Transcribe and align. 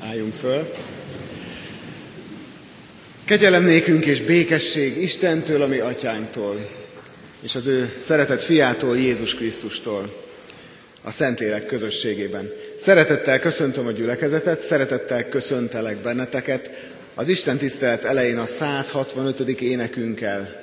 Álljunk 0.00 0.34
föl. 0.34 0.72
Kegyelem 3.24 3.64
nékünk 3.64 4.04
és 4.04 4.22
békesség 4.22 5.02
Istentől, 5.02 5.62
ami 5.62 5.78
atyánktól, 5.78 6.68
és 7.42 7.54
az 7.54 7.66
ő 7.66 7.94
szeretett 7.98 8.42
fiától, 8.42 8.98
Jézus 8.98 9.34
Krisztustól, 9.34 10.24
a 11.02 11.10
Szentlélek 11.10 11.66
közösségében. 11.66 12.50
Szeretettel 12.78 13.40
köszöntöm 13.40 13.86
a 13.86 13.90
gyülekezetet, 13.90 14.60
szeretettel 14.60 15.28
köszöntelek 15.28 15.96
benneteket. 15.96 16.70
Az 17.14 17.28
Isten 17.28 17.56
tisztelet 17.56 18.04
elején 18.04 18.38
a 18.38 18.46
165. 18.46 19.40
énekünkkel 19.60 20.62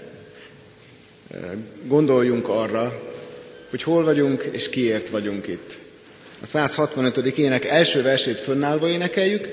gondoljunk 1.84 2.48
arra, 2.50 3.02
hogy 3.70 3.84
hol 3.84 4.04
vagyunk 4.04 4.50
és 4.52 4.70
kiért 4.70 5.10
vagyunk 5.10 5.48
itt. 5.48 5.83
A 6.44 6.46
165. 6.46 7.18
ének 7.38 7.66
első 7.66 8.02
versét 8.02 8.40
fönnállva 8.40 8.90
énekeljük, 8.90 9.48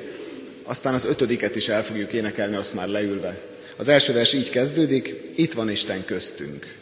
aztán 0.63 0.95
az 0.95 1.05
ötödiket 1.05 1.57
is 1.57 1.69
el 1.69 1.85
fogjuk 1.85 2.13
énekelni, 2.13 2.57
azt 2.57 2.75
már 2.75 2.89
leülve. 2.89 3.39
Az 3.77 3.89
első 3.89 4.13
vers 4.13 4.33
így 4.33 4.51
kezdődik, 4.51 5.17
itt 5.35 5.53
van 5.53 5.71
Isten 5.71 6.05
köztünk. 6.05 6.80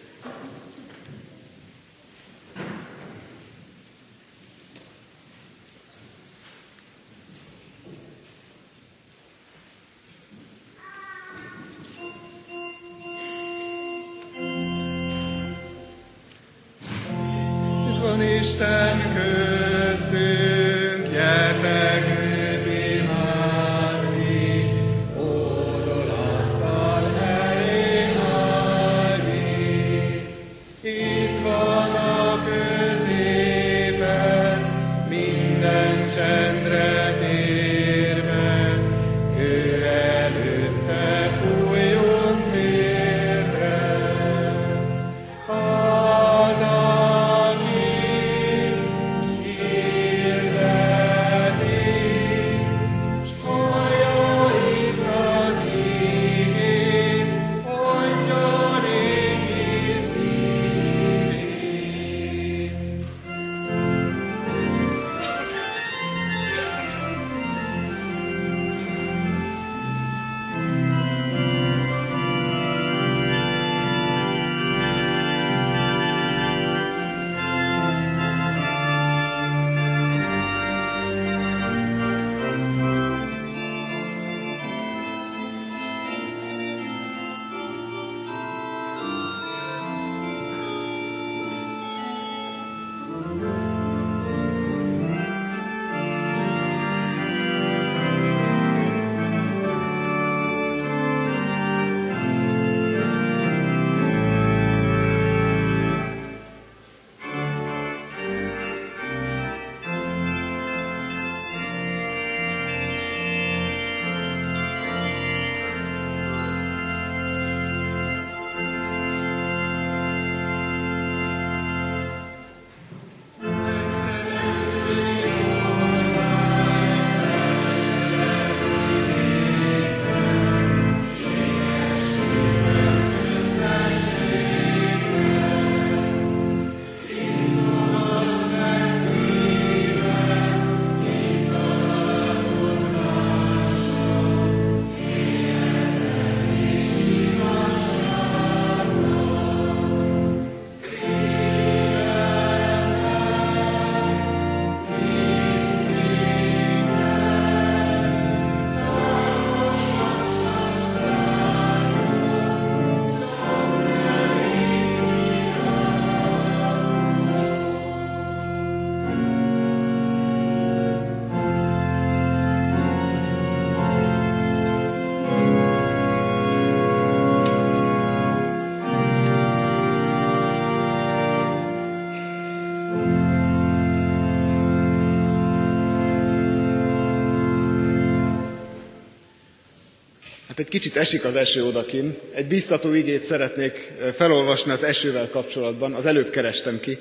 Hát 190.59 190.67
egy 190.67 190.73
kicsit 190.73 190.97
esik 190.97 191.25
az 191.25 191.35
eső 191.35 191.65
odakin. 191.65 192.17
Egy 192.35 192.47
biztató 192.47 192.95
igét 192.95 193.23
szeretnék 193.23 193.93
felolvasni 194.15 194.71
az 194.71 194.85
esővel 194.85 195.29
kapcsolatban. 195.29 195.93
Az 195.93 196.07
előbb 196.07 196.31
kerestem 196.31 196.81
ki, 196.81 196.99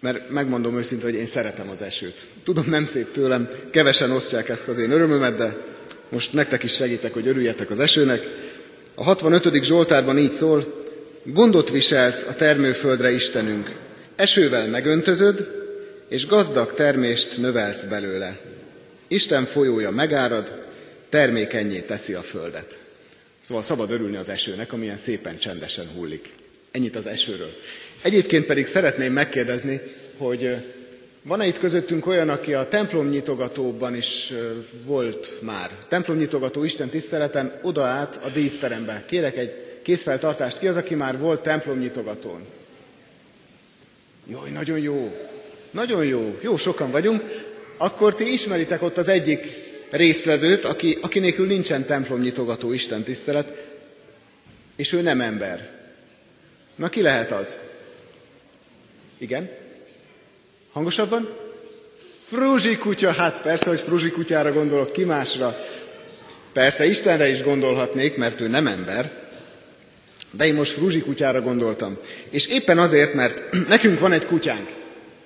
mert 0.00 0.30
megmondom 0.30 0.76
őszintén, 0.76 1.10
hogy 1.10 1.18
én 1.18 1.26
szeretem 1.26 1.68
az 1.70 1.82
esőt. 1.82 2.14
Tudom, 2.44 2.64
nem 2.68 2.84
szép 2.84 3.12
tőlem, 3.12 3.48
kevesen 3.70 4.10
osztják 4.10 4.48
ezt 4.48 4.68
az 4.68 4.78
én 4.78 4.90
örömömet, 4.90 5.34
de 5.34 5.56
most 6.08 6.32
nektek 6.32 6.62
is 6.62 6.74
segítek, 6.74 7.12
hogy 7.12 7.26
örüljetek 7.26 7.70
az 7.70 7.78
esőnek. 7.78 8.26
A 8.94 9.04
65. 9.04 9.64
Zsoltárban 9.64 10.18
így 10.18 10.32
szól, 10.32 10.82
gondot 11.24 11.70
viselsz 11.70 12.26
a 12.28 12.34
termőföldre 12.34 13.10
Istenünk, 13.12 13.70
esővel 14.16 14.66
megöntözöd, 14.66 15.48
és 16.08 16.26
gazdag 16.26 16.74
termést 16.74 17.38
növelsz 17.38 17.84
belőle. 17.84 18.40
Isten 19.08 19.44
folyója 19.44 19.90
megárad, 19.90 20.70
termékenyé 21.12 21.80
teszi 21.80 22.12
a 22.12 22.20
földet. 22.20 22.80
Szóval 23.40 23.62
szabad 23.62 23.90
örülni 23.90 24.16
az 24.16 24.28
esőnek, 24.28 24.72
amilyen 24.72 24.96
szépen 24.96 25.38
csendesen 25.38 25.88
hullik. 25.94 26.34
Ennyit 26.70 26.96
az 26.96 27.06
esőről. 27.06 27.52
Egyébként 28.02 28.46
pedig 28.46 28.66
szeretném 28.66 29.12
megkérdezni, 29.12 29.80
hogy 30.16 30.56
van-e 31.22 31.46
itt 31.46 31.58
közöttünk 31.58 32.06
olyan, 32.06 32.28
aki 32.28 32.54
a 32.54 32.68
templom 32.68 33.08
nyitogatóban 33.08 33.94
is 33.94 34.32
volt 34.84 35.38
már? 35.40 35.70
Templom 35.88 36.16
nyitogató 36.16 36.64
Isten 36.64 36.88
tiszteleten 36.88 37.58
oda 37.62 37.82
át 37.82 38.20
a 38.24 38.28
díszterembe. 38.28 39.04
Kérek 39.06 39.36
egy 39.36 39.54
készfeltartást. 39.82 40.58
Ki 40.58 40.66
az, 40.66 40.76
aki 40.76 40.94
már 40.94 41.18
volt 41.18 41.42
templom 41.42 41.78
nyitogatón? 41.78 42.46
Jaj, 44.30 44.50
nagyon 44.50 44.78
jó. 44.78 45.16
Nagyon 45.70 46.04
jó. 46.04 46.38
Jó, 46.40 46.56
sokan 46.56 46.90
vagyunk. 46.90 47.22
Akkor 47.76 48.14
ti 48.14 48.32
ismeritek 48.32 48.82
ott 48.82 48.96
az 48.96 49.08
egyik 49.08 49.70
résztvevőt, 49.92 50.64
aki, 50.64 50.98
aki 51.00 51.18
nélkül 51.18 51.46
nincsen 51.46 51.84
templomnyitogató 51.84 52.72
Isten 52.72 53.02
tisztelet, 53.02 53.52
és 54.76 54.92
ő 54.92 55.00
nem 55.00 55.20
ember. 55.20 55.70
Na 56.76 56.88
ki 56.88 57.02
lehet 57.02 57.30
az? 57.30 57.58
Igen? 59.18 59.50
Hangosabban? 60.72 61.28
Fruzsi 62.28 62.76
kutya, 62.76 63.12
hát 63.12 63.42
persze, 63.42 63.68
hogy 63.68 63.80
fruzsi 63.80 64.10
kutyára 64.10 64.52
gondolok, 64.52 64.92
ki 64.92 65.04
másra. 65.04 65.56
Persze 66.52 66.86
Istenre 66.86 67.28
is 67.28 67.42
gondolhatnék, 67.42 68.16
mert 68.16 68.40
ő 68.40 68.48
nem 68.48 68.66
ember, 68.66 69.12
de 70.30 70.46
én 70.46 70.54
most 70.54 70.72
fruzsi 70.72 71.00
kutyára 71.00 71.40
gondoltam. 71.40 71.98
És 72.30 72.46
éppen 72.46 72.78
azért, 72.78 73.14
mert 73.14 73.42
nekünk 73.68 73.98
van 73.98 74.12
egy 74.12 74.26
kutyánk. 74.26 74.70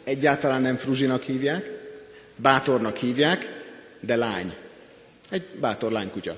Egyáltalán 0.04 0.62
nem 0.62 0.76
fruzsinak 0.76 1.22
hívják, 1.22 1.70
bátornak 2.36 2.96
hívják, 2.96 3.55
de 4.06 4.16
lány. 4.16 4.54
Egy 5.30 5.42
bátor 5.60 5.92
lánykutya. 5.92 6.36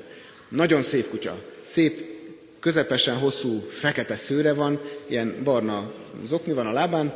Nagyon 0.49 0.83
szép 0.83 1.11
kutya. 1.11 1.43
Szép, 1.63 2.01
közepesen 2.61 3.17
hosszú, 3.17 3.67
fekete 3.69 4.17
szőre 4.17 4.53
van, 4.53 4.81
ilyen 5.07 5.37
barna 5.45 5.93
zokni 6.25 6.53
van 6.53 6.67
a 6.67 6.73
lábán, 6.73 7.13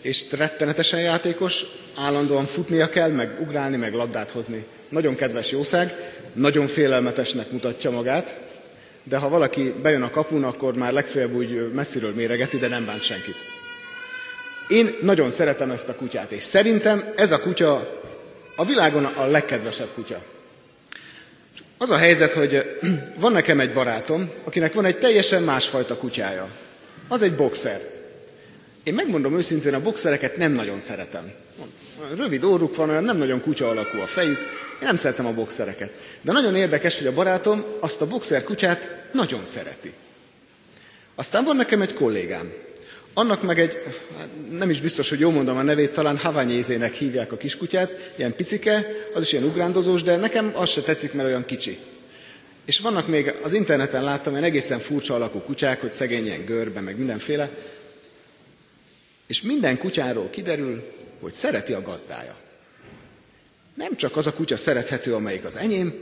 és 0.00 0.24
rettenetesen 0.30 1.00
játékos, 1.00 1.64
állandóan 1.96 2.44
futnia 2.44 2.88
kell, 2.88 3.10
meg 3.10 3.40
ugrálni, 3.40 3.76
meg 3.76 3.94
labdát 3.94 4.30
hozni. 4.30 4.64
Nagyon 4.88 5.14
kedves 5.14 5.50
jószág, 5.50 5.94
nagyon 6.32 6.66
félelmetesnek 6.66 7.50
mutatja 7.50 7.90
magát, 7.90 8.40
de 9.02 9.16
ha 9.16 9.28
valaki 9.28 9.74
bejön 9.82 10.02
a 10.02 10.10
kapun, 10.10 10.44
akkor 10.44 10.74
már 10.74 10.92
legfeljebb 10.92 11.34
úgy 11.34 11.72
messziről 11.72 12.14
méregeti, 12.14 12.58
de 12.58 12.68
nem 12.68 12.84
bánt 12.86 13.02
senkit. 13.02 13.36
Én 14.68 14.94
nagyon 15.02 15.30
szeretem 15.30 15.70
ezt 15.70 15.88
a 15.88 15.94
kutyát, 15.94 16.30
és 16.32 16.42
szerintem 16.42 17.12
ez 17.16 17.30
a 17.30 17.40
kutya 17.40 18.02
a 18.56 18.64
világon 18.64 19.04
a 19.04 19.26
legkedvesebb 19.26 19.88
kutya. 19.94 20.22
Az 21.78 21.90
a 21.90 21.96
helyzet, 21.96 22.32
hogy 22.32 22.78
van 23.20 23.32
nekem 23.32 23.60
egy 23.60 23.72
barátom, 23.72 24.30
akinek 24.44 24.72
van 24.72 24.84
egy 24.84 24.98
teljesen 24.98 25.42
másfajta 25.42 25.96
kutyája. 25.96 26.48
Az 27.08 27.22
egy 27.22 27.34
boxer. 27.34 27.80
Én 28.82 28.94
megmondom 28.94 29.36
őszintén, 29.36 29.74
a 29.74 29.80
boxereket 29.80 30.36
nem 30.36 30.52
nagyon 30.52 30.80
szeretem. 30.80 31.32
Rövid 32.16 32.44
óruk 32.44 32.76
van, 32.76 32.90
olyan 32.90 33.04
nem 33.04 33.16
nagyon 33.16 33.40
kutya 33.40 33.68
alakú 33.68 33.98
a 33.98 34.06
fejük. 34.06 34.38
Én 34.80 34.86
nem 34.86 34.96
szeretem 34.96 35.26
a 35.26 35.32
boxereket. 35.32 35.92
De 36.20 36.32
nagyon 36.32 36.56
érdekes, 36.56 36.98
hogy 36.98 37.06
a 37.06 37.12
barátom 37.12 37.64
azt 37.80 38.00
a 38.00 38.06
boxer 38.06 38.44
kutyát 38.44 38.90
nagyon 39.12 39.44
szereti. 39.44 39.92
Aztán 41.14 41.44
van 41.44 41.56
nekem 41.56 41.82
egy 41.82 41.94
kollégám. 41.94 42.52
Annak 43.14 43.42
meg 43.42 43.58
egy, 43.58 43.78
nem 44.50 44.70
is 44.70 44.80
biztos, 44.80 45.08
hogy 45.08 45.18
jól 45.20 45.32
mondom 45.32 45.56
a 45.56 45.62
nevét, 45.62 45.92
talán 45.92 46.18
havanyézének 46.18 46.94
hívják 46.94 47.32
a 47.32 47.36
kiskutyát, 47.36 48.12
ilyen 48.16 48.34
picike, 48.34 48.86
az 49.14 49.22
is 49.22 49.32
ilyen 49.32 49.44
ugrándozós, 49.44 50.02
de 50.02 50.16
nekem 50.16 50.52
az 50.54 50.70
se 50.70 50.80
tetszik, 50.80 51.12
mert 51.12 51.28
olyan 51.28 51.44
kicsi. 51.44 51.78
És 52.64 52.80
vannak 52.80 53.08
még, 53.08 53.34
az 53.42 53.52
interneten 53.52 54.02
láttam 54.02 54.32
ilyen 54.32 54.44
egészen 54.44 54.78
furcsa 54.78 55.14
alakú 55.14 55.38
kutyák, 55.38 55.80
hogy 55.80 55.92
szegény 55.92 56.24
ilyen 56.24 56.44
görbe, 56.44 56.80
meg 56.80 56.96
mindenféle, 56.96 57.50
és 59.26 59.42
minden 59.42 59.78
kutyáról 59.78 60.30
kiderül, 60.30 60.92
hogy 61.20 61.32
szereti 61.32 61.72
a 61.72 61.82
gazdája. 61.82 62.36
Nem 63.74 63.96
csak 63.96 64.16
az 64.16 64.26
a 64.26 64.32
kutya 64.32 64.56
szerethető, 64.56 65.14
amelyik 65.14 65.44
az 65.44 65.56
enyém, 65.56 65.94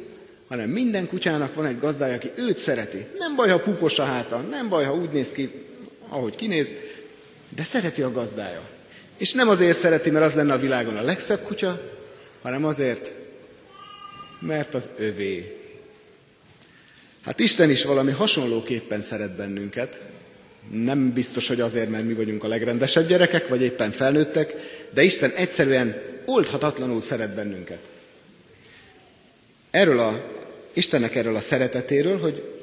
hanem 0.49 0.69
minden 0.69 1.09
kutyának 1.09 1.55
van 1.55 1.67
egy 1.67 1.79
gazdája, 1.79 2.15
aki 2.15 2.31
őt 2.35 2.57
szereti. 2.57 3.07
Nem 3.19 3.37
baj, 3.37 3.49
ha 3.49 3.59
púpos 3.59 3.99
a 3.99 4.05
háta, 4.05 4.37
nem 4.39 4.69
baj, 4.69 4.85
ha 4.85 4.95
úgy 4.95 5.11
néz 5.11 5.33
ki, 5.33 5.51
ahogy 6.09 6.37
kinéz, 6.37 6.73
de 7.55 7.63
szereti 7.63 8.03
a 8.03 8.13
gazdája. 8.13 8.61
És 9.19 9.33
nem 9.33 9.49
azért 9.49 9.77
szereti, 9.77 10.11
mert 10.11 10.25
az 10.25 10.35
lenne 10.35 10.53
a 10.53 10.59
világon 10.59 10.97
a 10.97 11.03
legszebb 11.03 11.43
kutya, 11.43 11.81
hanem 12.43 12.65
azért, 12.65 13.13
mert 14.41 14.75
az 14.75 14.89
övé. 14.97 15.57
Hát 17.25 17.41
Isten 17.41 17.71
is 17.71 17.85
valami 17.85 18.13
hasonlóképpen 18.13 19.01
szeret 19.01 19.37
bennünket, 19.37 20.01
nem 20.71 21.13
biztos, 21.13 21.49
hogy 21.49 21.61
azért, 21.61 21.89
mert 21.89 22.05
mi 22.05 22.13
vagyunk 22.13 22.45
a 22.45 22.49
legrendesebb 22.49 23.07
gyerekek, 23.07 23.49
vagy 23.49 23.63
éppen 23.63 23.91
felnőttek, 23.91 24.55
de 24.91 25.03
Isten 25.03 25.31
egyszerűen 25.31 26.03
oldhatatlanul 26.25 27.01
szeret 27.01 27.35
bennünket. 27.35 27.89
Erről 29.71 29.99
a, 29.99 30.25
Istennek 30.73 31.15
erről 31.15 31.37
a 31.37 31.41
szeretetéről, 31.41 32.19
hogy 32.19 32.62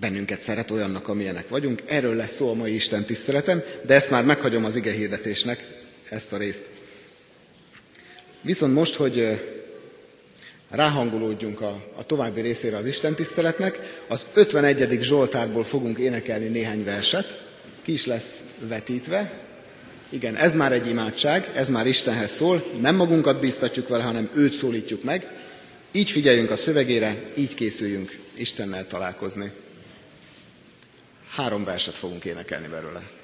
bennünket 0.00 0.40
szeret 0.40 0.70
olyannak, 0.70 1.08
amilyenek 1.08 1.48
vagyunk, 1.48 1.82
erről 1.86 2.14
lesz 2.14 2.34
szó 2.34 2.50
a 2.50 2.54
mai 2.54 2.74
Isten 2.74 3.04
tiszteletem, 3.04 3.62
de 3.86 3.94
ezt 3.94 4.10
már 4.10 4.24
meghagyom 4.24 4.64
az 4.64 4.76
ige 4.76 4.92
hirdetésnek, 4.92 5.78
ezt 6.08 6.32
a 6.32 6.36
részt. 6.36 6.68
Viszont 8.42 8.74
most, 8.74 8.94
hogy 8.94 9.40
ráhangolódjunk 10.70 11.60
a, 11.60 11.84
a 11.94 12.06
további 12.06 12.40
részére 12.40 12.76
az 12.76 12.86
Isten 12.86 13.14
tiszteletnek, 13.14 13.78
az 14.08 14.26
51. 14.32 14.98
Zsoltárból 15.00 15.64
fogunk 15.64 15.98
énekelni 15.98 16.46
néhány 16.46 16.84
verset, 16.84 17.42
ki 17.82 17.92
is 17.92 18.06
lesz 18.06 18.38
vetítve. 18.68 19.32
Igen, 20.08 20.36
ez 20.36 20.54
már 20.54 20.72
egy 20.72 20.88
imádság, 20.88 21.50
ez 21.54 21.68
már 21.68 21.86
Istenhez 21.86 22.30
szól, 22.30 22.70
nem 22.80 22.94
magunkat 22.96 23.40
bíztatjuk 23.40 23.88
vele, 23.88 24.02
hanem 24.02 24.30
őt 24.34 24.52
szólítjuk 24.52 25.02
meg. 25.02 25.26
Így 25.92 26.10
figyeljünk 26.10 26.50
a 26.50 26.56
szövegére, 26.56 27.22
így 27.34 27.54
készüljünk 27.54 28.18
Istennel 28.36 28.86
találkozni. 28.86 29.50
Három 31.30 31.64
verset 31.64 31.94
fogunk 31.94 32.24
énekelni 32.24 32.68
belőle. 32.68 33.19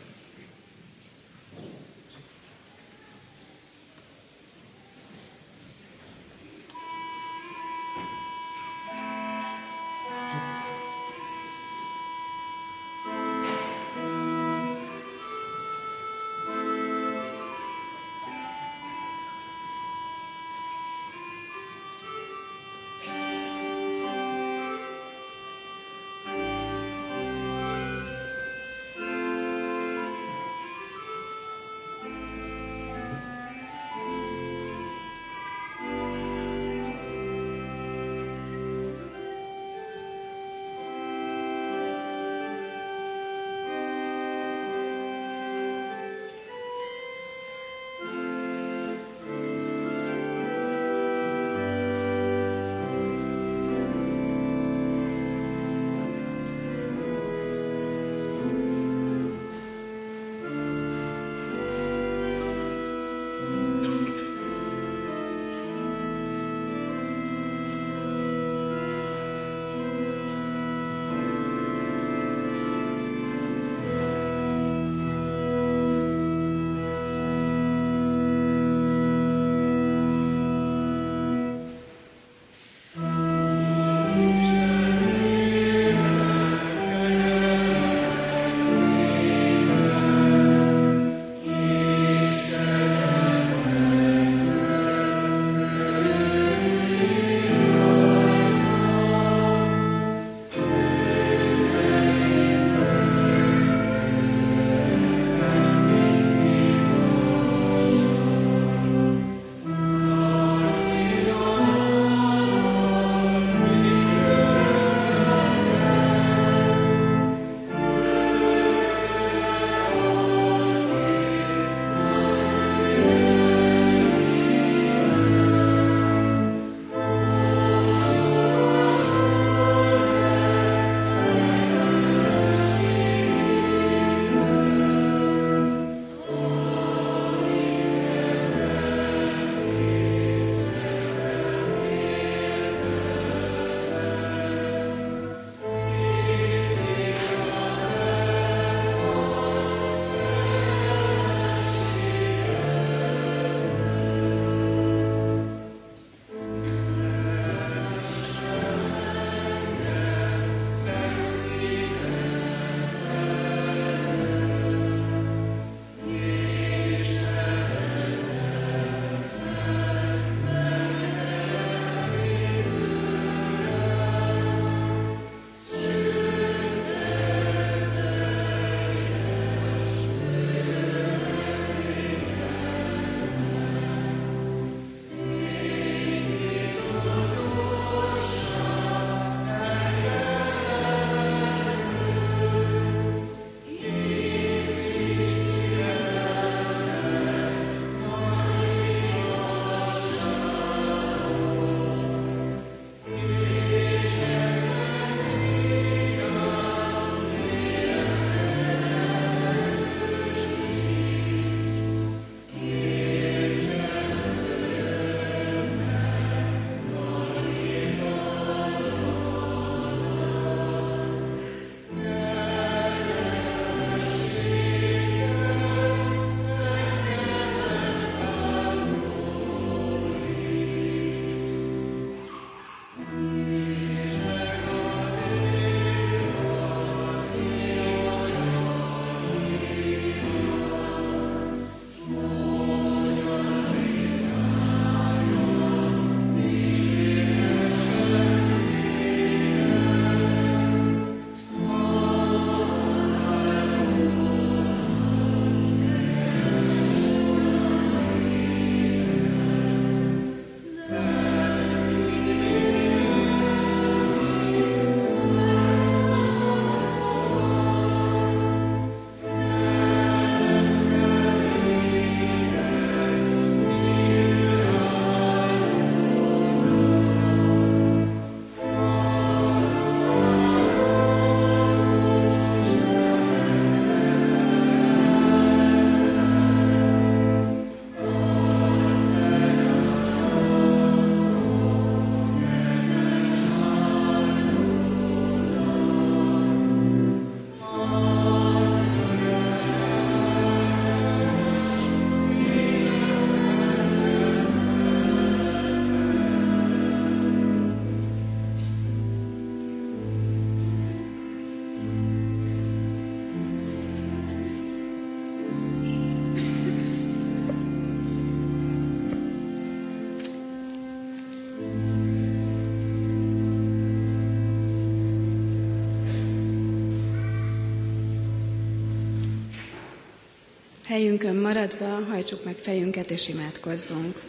Helyünkön 330.97 331.37
maradva 331.37 331.87
hajtsuk 331.87 332.45
meg 332.45 332.55
fejünket 332.55 333.11
és 333.11 333.29
imádkozzunk. 333.29 334.21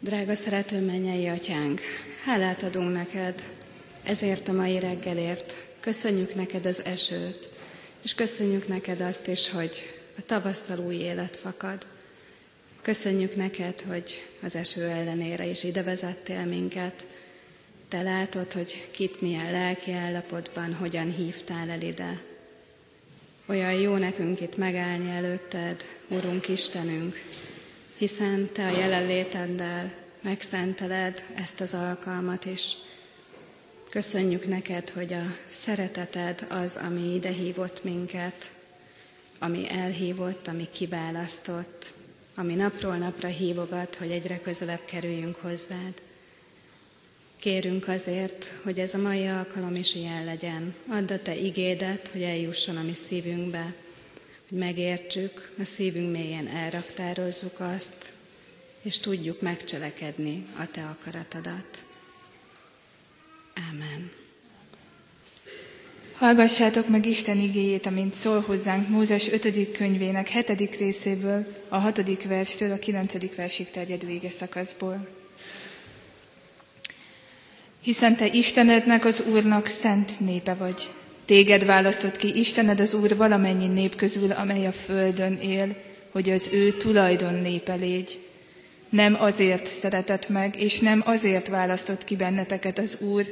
Drága 0.00 0.34
szerető 0.34 0.80
mennyei 0.80 1.28
atyánk, 1.28 1.80
hálát 2.24 2.62
adunk 2.62 2.92
neked 2.92 3.42
ezért 4.02 4.48
a 4.48 4.52
mai 4.52 4.78
reggelért. 4.78 5.56
Köszönjük 5.80 6.34
neked 6.34 6.66
az 6.66 6.84
esőt, 6.84 7.48
és 8.02 8.14
köszönjük 8.14 8.68
neked 8.68 9.00
azt 9.00 9.28
is, 9.28 9.50
hogy 9.50 10.00
a 10.18 10.24
tavasszal 10.26 10.78
új 10.78 10.94
élet 10.94 11.36
fakad. 11.36 11.86
Köszönjük 12.82 13.36
neked, 13.36 13.80
hogy 13.80 14.22
az 14.42 14.56
eső 14.56 14.82
ellenére 14.82 15.46
is 15.46 15.64
ide 15.64 15.82
vezettél 15.82 16.44
minket. 16.44 17.06
Te 17.88 18.02
látod, 18.02 18.52
hogy 18.52 18.88
kit 18.90 19.20
milyen 19.20 19.52
lelki 19.52 19.92
állapotban, 19.92 20.74
hogyan 20.74 21.14
hívtál 21.14 21.70
el 21.70 21.82
ide. 21.82 22.32
Olyan 23.46 23.72
jó 23.72 23.96
nekünk 23.96 24.40
itt 24.40 24.56
megállni 24.56 25.10
előtted, 25.10 25.84
Urunk 26.08 26.48
Istenünk, 26.48 27.20
hiszen 27.96 28.48
Te 28.52 28.66
a 28.66 28.78
jelenléteddel 28.78 29.92
megszenteled 30.20 31.24
ezt 31.34 31.60
az 31.60 31.74
alkalmat 31.74 32.44
is. 32.44 32.76
Köszönjük 33.90 34.46
neked, 34.46 34.90
hogy 34.90 35.12
a 35.12 35.36
szereteted 35.48 36.46
az, 36.48 36.76
ami 36.76 37.14
ide 37.14 37.30
hívott 37.30 37.84
minket, 37.84 38.52
ami 39.38 39.70
elhívott, 39.70 40.48
ami 40.48 40.68
kiválasztott, 40.72 41.94
ami 42.34 42.54
napról 42.54 42.96
napra 42.96 43.28
hívogat, 43.28 43.94
hogy 43.94 44.10
egyre 44.10 44.40
közelebb 44.40 44.84
kerüljünk 44.84 45.36
hozzád. 45.36 46.02
Kérünk 47.44 47.88
azért, 47.88 48.52
hogy 48.62 48.78
ez 48.78 48.94
a 48.94 48.98
mai 48.98 49.26
alkalom 49.26 49.74
is 49.74 49.94
ilyen 49.94 50.24
legyen. 50.24 50.74
Add 50.88 51.12
a 51.12 51.22
Te 51.22 51.36
igédet, 51.36 52.08
hogy 52.08 52.22
eljusson 52.22 52.76
a 52.76 52.82
mi 52.82 52.94
szívünkbe, 52.94 53.74
hogy 54.48 54.58
megértsük, 54.58 55.52
a 55.58 55.64
szívünk 55.64 56.10
mélyen 56.10 56.46
elraktározzuk 56.46 57.60
azt, 57.60 58.12
és 58.82 58.98
tudjuk 58.98 59.40
megcselekedni 59.40 60.46
a 60.58 60.70
Te 60.70 60.82
akaratodat. 60.82 61.84
Amen. 63.70 64.10
Hallgassátok 66.14 66.88
meg 66.88 67.06
Isten 67.06 67.38
igéjét, 67.38 67.86
amint 67.86 68.14
szól 68.14 68.40
hozzánk 68.40 68.88
Mózes 68.88 69.32
5. 69.32 69.72
könyvének 69.72 70.28
7. 70.28 70.76
részéből, 70.78 71.46
a 71.68 71.78
6. 71.78 72.24
verstől 72.24 72.72
a 72.72 72.78
9. 72.78 73.34
versig 73.36 73.70
terjedő 73.70 74.06
vége 74.06 74.30
szakaszból. 74.30 75.22
Hiszen 77.84 78.16
te 78.16 78.26
Istenednek, 78.26 79.04
az 79.04 79.24
Úrnak 79.32 79.66
szent 79.66 80.20
népe 80.20 80.54
vagy. 80.54 80.90
Téged 81.24 81.64
választott 81.64 82.16
ki 82.16 82.38
Istened 82.38 82.80
az 82.80 82.94
Úr 82.94 83.16
valamennyi 83.16 83.66
nép 83.66 83.96
közül, 83.96 84.30
amely 84.30 84.66
a 84.66 84.72
földön 84.72 85.38
él, 85.40 85.76
hogy 86.10 86.30
az 86.30 86.48
ő 86.52 86.72
tulajdon 86.72 87.34
népe 87.34 87.74
légy. 87.74 88.18
Nem 88.88 89.16
azért 89.18 89.66
szeretett 89.66 90.28
meg, 90.28 90.60
és 90.60 90.78
nem 90.78 91.02
azért 91.06 91.48
választott 91.48 92.04
ki 92.04 92.16
benneteket 92.16 92.78
az 92.78 92.98
Úr, 93.00 93.24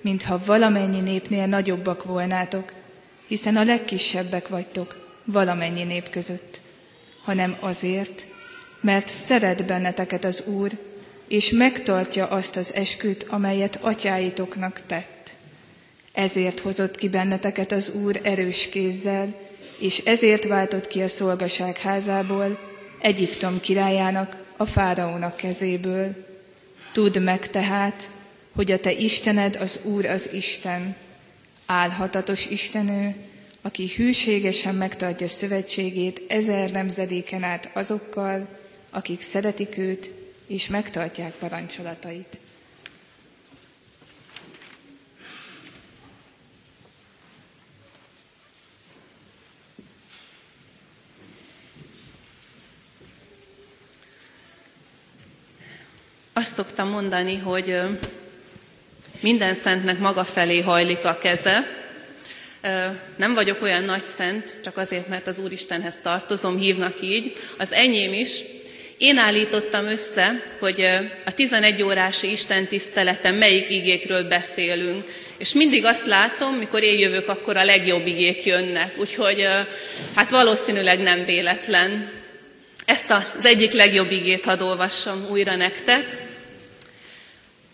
mintha 0.00 0.42
valamennyi 0.44 1.00
népnél 1.00 1.46
nagyobbak 1.46 2.04
volnátok, 2.04 2.72
hiszen 3.26 3.56
a 3.56 3.64
legkisebbek 3.64 4.48
vagytok 4.48 5.18
valamennyi 5.24 5.84
nép 5.84 6.10
között, 6.10 6.60
hanem 7.24 7.56
azért, 7.60 8.28
mert 8.80 9.08
szeret 9.08 9.64
benneteket 9.64 10.24
az 10.24 10.44
Úr, 10.46 10.70
és 11.28 11.50
megtartja 11.50 12.26
azt 12.26 12.56
az 12.56 12.74
esküt, 12.74 13.26
amelyet 13.28 13.78
atyáitoknak 13.80 14.82
tett. 14.86 15.36
Ezért 16.12 16.60
hozott 16.60 16.94
ki 16.94 17.08
benneteket 17.08 17.72
az 17.72 17.90
Úr 17.90 18.20
erős 18.22 18.68
kézzel, 18.68 19.34
és 19.78 19.98
ezért 19.98 20.44
váltott 20.44 20.86
ki 20.86 21.00
a 21.00 21.08
szolgaság 21.08 21.78
házából, 21.78 22.58
Egyiptom 23.00 23.60
királyának, 23.60 24.36
a 24.56 24.64
fáraónak 24.64 25.36
kezéből. 25.36 26.26
Tudd 26.92 27.20
meg 27.20 27.50
tehát, 27.50 28.10
hogy 28.54 28.72
a 28.72 28.78
te 28.78 28.92
Istened 28.92 29.56
az 29.56 29.80
Úr 29.82 30.06
az 30.06 30.32
Isten, 30.32 30.96
álhatatos 31.66 32.46
Istenő, 32.46 33.14
aki 33.62 33.88
hűségesen 33.96 34.74
megtartja 34.74 35.28
szövetségét 35.28 36.22
ezer 36.28 36.70
nemzedéken 36.70 37.42
át 37.42 37.70
azokkal, 37.72 38.48
akik 38.90 39.20
szeretik 39.20 39.76
őt 39.76 40.10
és 40.48 40.68
megtartják 40.68 41.32
parancsolatait. 41.32 42.38
Azt 56.32 56.54
szoktam 56.54 56.88
mondani, 56.88 57.36
hogy 57.36 57.80
minden 59.20 59.54
szentnek 59.54 59.98
maga 59.98 60.24
felé 60.24 60.60
hajlik 60.60 61.04
a 61.04 61.18
keze. 61.18 61.66
Nem 63.16 63.34
vagyok 63.34 63.62
olyan 63.62 63.82
nagy 63.82 64.04
szent, 64.04 64.60
csak 64.62 64.76
azért, 64.76 65.08
mert 65.08 65.26
az 65.26 65.38
Úristenhez 65.38 65.98
tartozom, 66.00 66.58
hívnak 66.58 67.00
így. 67.00 67.32
Az 67.56 67.72
enyém 67.72 68.12
is. 68.12 68.42
Én 68.98 69.18
állítottam 69.18 69.86
össze, 69.86 70.42
hogy 70.58 70.88
a 71.24 71.34
11 71.34 71.82
órási 71.82 72.30
Isten 72.30 72.66
tiszteleten 72.66 73.34
melyik 73.34 73.70
igékről 73.70 74.28
beszélünk. 74.28 75.04
És 75.36 75.52
mindig 75.52 75.84
azt 75.84 76.06
látom, 76.06 76.54
mikor 76.54 76.82
én 76.82 76.98
jövök, 76.98 77.28
akkor 77.28 77.56
a 77.56 77.64
legjobb 77.64 78.06
igék 78.06 78.44
jönnek. 78.44 78.92
Úgyhogy 78.96 79.46
hát 80.14 80.30
valószínűleg 80.30 81.00
nem 81.00 81.24
véletlen. 81.24 82.10
Ezt 82.84 83.10
az 83.10 83.44
egyik 83.44 83.72
legjobb 83.72 84.10
igét 84.10 84.44
hadd 84.44 84.60
olvassam 84.60 85.26
újra 85.30 85.56
nektek. 85.56 86.06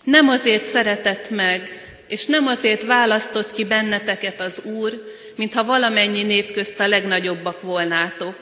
Nem 0.02 0.28
azért 0.28 0.62
szeretett 0.62 1.30
meg, 1.30 1.68
és 2.08 2.26
nem 2.26 2.46
azért 2.46 2.82
választott 2.82 3.50
ki 3.50 3.64
benneteket 3.64 4.40
az 4.40 4.62
Úr, 4.64 5.12
mintha 5.36 5.64
valamennyi 5.64 6.22
nép 6.22 6.52
közt 6.52 6.80
a 6.80 6.88
legnagyobbak 6.88 7.60
volnátok, 7.60 8.36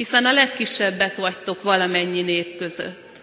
hiszen 0.00 0.26
a 0.26 0.32
legkisebbek 0.32 1.16
vagytok 1.16 1.62
valamennyi 1.62 2.22
nép 2.22 2.56
között, 2.56 3.20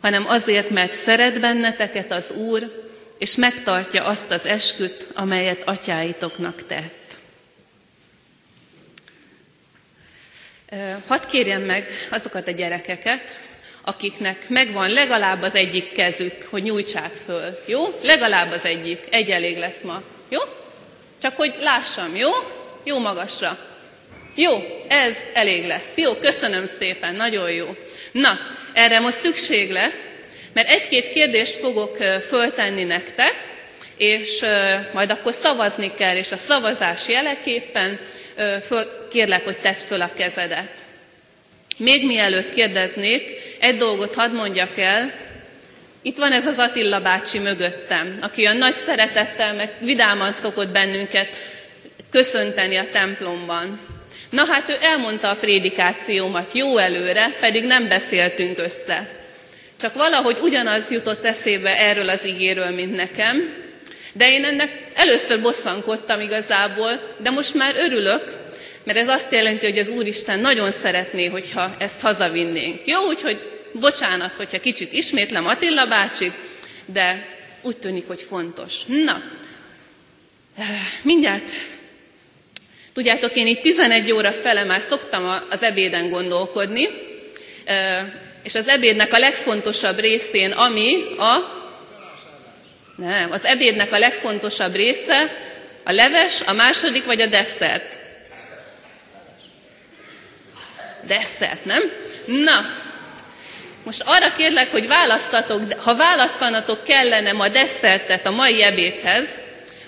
hanem 0.00 0.26
azért, 0.26 0.70
mert 0.70 0.92
szeret 0.92 1.40
benneteket 1.40 2.12
az 2.12 2.30
Úr, 2.30 2.86
és 3.18 3.36
megtartja 3.36 4.04
azt 4.04 4.30
az 4.30 4.46
esküt, 4.46 5.08
amelyet 5.14 5.62
atyáitoknak 5.64 6.66
tett. 6.66 7.16
Hadd 11.06 11.26
kérjem 11.28 11.62
meg 11.62 11.86
azokat 12.10 12.48
a 12.48 12.52
gyerekeket, 12.52 13.40
akiknek 13.84 14.48
megvan 14.48 14.90
legalább 14.90 15.42
az 15.42 15.54
egyik 15.54 15.92
kezük, 15.92 16.42
hogy 16.50 16.62
nyújtsák 16.62 17.12
föl. 17.12 17.58
Jó? 17.66 17.98
Legalább 18.02 18.50
az 18.52 18.64
egyik. 18.64 19.06
Egy 19.10 19.30
elég 19.30 19.58
lesz 19.58 19.80
ma. 19.82 20.02
Jó? 20.28 20.40
Csak 21.18 21.36
hogy 21.36 21.54
lássam, 21.60 22.16
jó? 22.16 22.30
Jó 22.84 22.98
magasra. 22.98 23.71
Jó, 24.34 24.82
ez 24.88 25.16
elég 25.32 25.66
lesz. 25.66 25.96
Jó, 25.96 26.14
köszönöm 26.14 26.66
szépen, 26.66 27.14
nagyon 27.14 27.50
jó. 27.50 27.76
Na, 28.12 28.38
erre 28.72 29.00
most 29.00 29.16
szükség 29.16 29.70
lesz, 29.70 30.08
mert 30.52 30.68
egy-két 30.68 31.12
kérdést 31.12 31.56
fogok 31.56 31.96
föltenni 32.28 32.84
nektek, 32.84 33.34
és 33.96 34.44
majd 34.92 35.10
akkor 35.10 35.32
szavazni 35.32 35.94
kell, 35.94 36.16
és 36.16 36.32
a 36.32 36.36
szavazás 36.36 37.08
jeleképpen 37.08 38.00
föl, 38.66 39.08
kérlek, 39.10 39.44
hogy 39.44 39.58
tedd 39.58 39.74
föl 39.74 40.00
a 40.00 40.12
kezedet. 40.16 40.72
Még 41.76 42.06
mielőtt 42.06 42.54
kérdeznék, 42.54 43.30
egy 43.60 43.76
dolgot 43.76 44.14
hadd 44.14 44.30
mondjak 44.30 44.78
el. 44.78 45.12
Itt 46.02 46.18
van 46.18 46.32
ez 46.32 46.46
az 46.46 46.58
Attila 46.58 47.00
bácsi 47.00 47.38
mögöttem, 47.38 48.16
aki 48.20 48.42
olyan 48.42 48.56
nagy 48.56 48.74
szeretettel, 48.74 49.54
meg 49.54 49.72
vidáman 49.80 50.32
szokott 50.32 50.68
bennünket 50.68 51.36
köszönteni 52.10 52.76
a 52.76 52.90
templomban. 52.92 53.91
Na 54.32 54.44
hát 54.44 54.68
ő 54.68 54.76
elmondta 54.80 55.30
a 55.30 55.36
prédikációmat 55.36 56.52
jó 56.52 56.78
előre, 56.78 57.36
pedig 57.40 57.64
nem 57.64 57.88
beszéltünk 57.88 58.58
össze. 58.58 59.08
Csak 59.76 59.94
valahogy 59.94 60.38
ugyanaz 60.42 60.90
jutott 60.90 61.24
eszébe 61.24 61.70
erről 61.78 62.08
az 62.08 62.24
igéről, 62.24 62.70
mint 62.70 62.96
nekem, 62.96 63.54
de 64.12 64.30
én 64.30 64.44
ennek 64.44 64.90
először 64.94 65.40
bosszankodtam 65.40 66.20
igazából, 66.20 67.14
de 67.18 67.30
most 67.30 67.54
már 67.54 67.74
örülök, 67.76 68.24
mert 68.84 68.98
ez 68.98 69.08
azt 69.08 69.32
jelenti, 69.32 69.66
hogy 69.66 69.78
az 69.78 69.88
Úristen 69.88 70.40
nagyon 70.40 70.70
szeretné, 70.72 71.26
hogyha 71.26 71.74
ezt 71.78 72.00
hazavinnénk. 72.00 72.86
Jó, 72.86 73.06
úgyhogy 73.06 73.40
bocsánat, 73.72 74.32
hogyha 74.36 74.60
kicsit 74.60 74.92
ismétlem 74.92 75.46
Attila 75.46 75.86
bácsi, 75.86 76.32
de 76.86 77.28
úgy 77.62 77.76
tűnik, 77.76 78.06
hogy 78.06 78.22
fontos. 78.22 78.74
Na, 78.86 79.22
mindjárt 81.02 81.50
Tudjátok, 82.94 83.34
én 83.34 83.46
itt 83.46 83.62
11 83.62 84.12
óra 84.12 84.32
fele 84.32 84.64
már 84.64 84.80
szoktam 84.80 85.38
az 85.50 85.62
ebéden 85.62 86.08
gondolkodni, 86.08 86.88
és 88.42 88.54
az 88.54 88.68
ebédnek 88.68 89.12
a 89.12 89.18
legfontosabb 89.18 89.98
részén, 89.98 90.50
ami 90.50 90.96
a... 91.18 91.60
Nem, 92.96 93.30
az 93.30 93.44
ebédnek 93.44 93.92
a 93.92 93.98
legfontosabb 93.98 94.74
része 94.74 95.36
a 95.84 95.92
leves, 95.92 96.40
a 96.46 96.52
második 96.52 97.04
vagy 97.04 97.20
a 97.20 97.26
desszert. 97.26 97.98
Desszert, 101.06 101.64
nem? 101.64 101.82
Na, 102.26 102.60
most 103.84 104.02
arra 104.06 104.32
kérlek, 104.32 104.70
hogy 104.70 104.86
választatok, 104.86 105.72
ha 105.72 105.96
választanatok 105.96 106.84
kellene 106.84 107.30
a 107.30 107.48
desszertet 107.48 108.26
a 108.26 108.30
mai 108.30 108.62
ebédhez, 108.62 109.40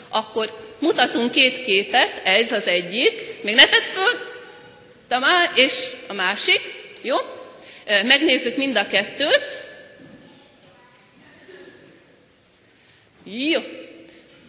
akkor 0.09 0.64
mutatunk 0.85 1.31
két 1.31 1.65
képet, 1.65 2.21
ez 2.25 2.53
az 2.53 2.67
egyik, 2.67 3.43
még 3.43 3.55
ne 3.55 3.67
tedd 3.67 3.83
föl, 3.83 4.33
és 5.55 5.93
a 6.09 6.13
másik, 6.13 6.61
jó? 7.03 7.17
Megnézzük 7.87 8.57
mind 8.57 8.77
a 8.77 8.87
kettőt. 8.87 9.63
Jó. 13.25 13.61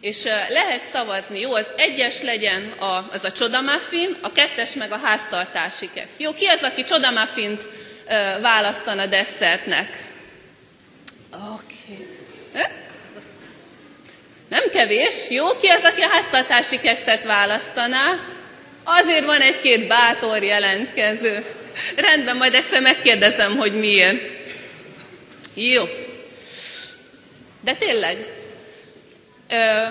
És 0.02 0.24
lehet 0.50 0.84
szavazni, 0.92 1.40
jó? 1.40 1.54
Az 1.54 1.74
egyes 1.78 2.22
legyen 2.22 2.72
a, 2.80 3.10
az 3.12 3.24
a 3.24 3.32
csodamuffin, 3.32 4.18
a 4.22 4.32
kettes 4.32 4.74
meg 4.74 4.92
a 4.92 4.98
háztartási 4.98 5.90
kesz. 5.94 6.18
Jó, 6.18 6.34
ki 6.34 6.46
az, 6.46 6.62
aki 6.62 6.84
csodamuffint 6.84 7.68
választana 8.42 9.06
desszertnek? 9.06 9.98
Oké. 11.32 12.08
Okay. 12.54 12.84
Nem 14.50 14.70
kevés, 14.72 15.30
jó? 15.30 15.58
Ki 15.58 15.68
az, 15.68 15.84
aki 15.84 16.02
a 16.02 16.08
háztartási 16.08 16.80
kekszet 16.80 17.24
választaná? 17.24 18.20
Azért 18.84 19.26
van 19.26 19.42
egy-két 19.42 19.88
bátor 19.88 20.44
jelentkező. 20.44 21.46
Rendben, 21.96 22.38
majd 22.38 22.54
egyszer 22.54 22.82
megkérdezem, 22.82 23.58
hogy 23.58 23.74
miért. 23.74 24.22
Jó. 25.54 25.84
De 27.62 27.74
tényleg, 27.74 28.18
ö, 29.50 29.82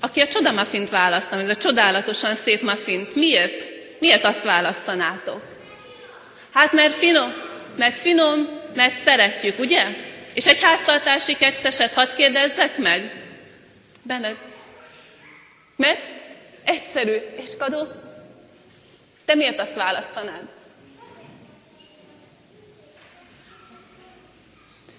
aki 0.00 0.20
a 0.20 0.26
csodamafint 0.26 0.90
választam, 0.90 1.38
ez 1.38 1.48
a 1.48 1.56
csodálatosan 1.56 2.34
szép 2.34 2.62
muffint, 2.62 3.14
miért? 3.14 3.64
Miért 3.98 4.24
azt 4.24 4.44
választanátok? 4.44 5.42
Hát 6.52 6.72
mert 6.72 6.94
finom, 6.94 7.34
mert 7.76 7.96
finom, 7.96 8.48
mert 8.74 8.94
szeretjük, 8.94 9.58
ugye? 9.58 9.86
És 10.34 10.46
egy 10.46 10.62
háztartási 10.62 11.36
kekszeset 11.36 11.92
hadd 11.92 12.14
kérdezzek 12.16 12.76
meg? 12.76 13.25
Benned. 14.06 14.36
Mert 15.76 16.00
egyszerű. 16.64 17.16
És 17.42 17.56
Kadó, 17.58 17.86
te 19.24 19.34
miért 19.34 19.58
azt 19.58 19.74
választanád? 19.74 20.48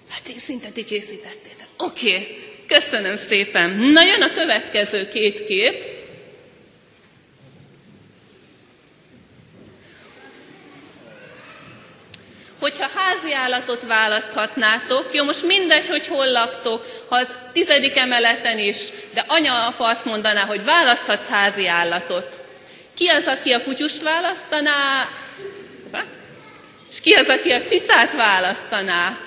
Hát 0.08 0.28
én 0.28 0.38
szinte 0.38 0.68
ti 0.68 0.84
készítettétek. 0.84 1.66
Oké, 1.76 2.14
okay. 2.14 2.36
köszönöm 2.66 3.16
szépen. 3.16 3.70
Na 3.70 4.02
jön 4.02 4.22
a 4.22 4.34
következő 4.34 5.08
két 5.08 5.44
kép. 5.44 5.97
Hogyha 12.60 12.90
házi 12.94 13.32
állatot 13.32 13.82
választhatnátok, 13.82 15.08
jó, 15.12 15.24
most 15.24 15.46
mindegy, 15.46 15.88
hogy 15.88 16.06
hol 16.06 16.30
laktok, 16.30 16.86
ha 17.08 17.16
az 17.16 17.34
tizedik 17.52 17.96
emeleten 17.96 18.58
is, 18.58 18.88
de 19.14 19.24
anya-apa 19.26 19.84
azt 19.84 20.04
mondaná, 20.04 20.44
hogy 20.44 20.64
választhatsz 20.64 21.28
házi 21.28 21.66
állatot. 21.66 22.40
Ki 22.96 23.06
az, 23.06 23.26
aki 23.26 23.52
a 23.52 23.62
kutyust 23.62 24.02
választaná? 24.02 25.08
És 26.90 27.00
ki 27.00 27.12
az, 27.12 27.28
aki 27.28 27.50
a 27.50 27.62
cicát 27.62 28.12
választaná? 28.12 29.18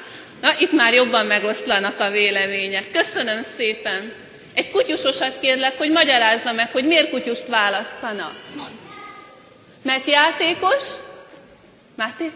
Na, 0.41 0.53
itt 0.59 0.71
már 0.71 0.93
jobban 0.93 1.25
megoszlanak 1.25 1.99
a 1.99 2.09
vélemények. 2.09 2.91
Köszönöm 2.91 3.43
szépen. 3.43 4.13
Egy 4.53 4.71
kutyusosat 4.71 5.39
kérlek, 5.39 5.77
hogy 5.77 5.91
magyarázza 5.91 6.51
meg, 6.51 6.71
hogy 6.71 6.85
miért 6.85 7.09
kutyust 7.09 7.47
választana. 7.47 8.31
Mert 9.83 10.05
játékos? 10.05 10.83
Máté? 11.95 12.31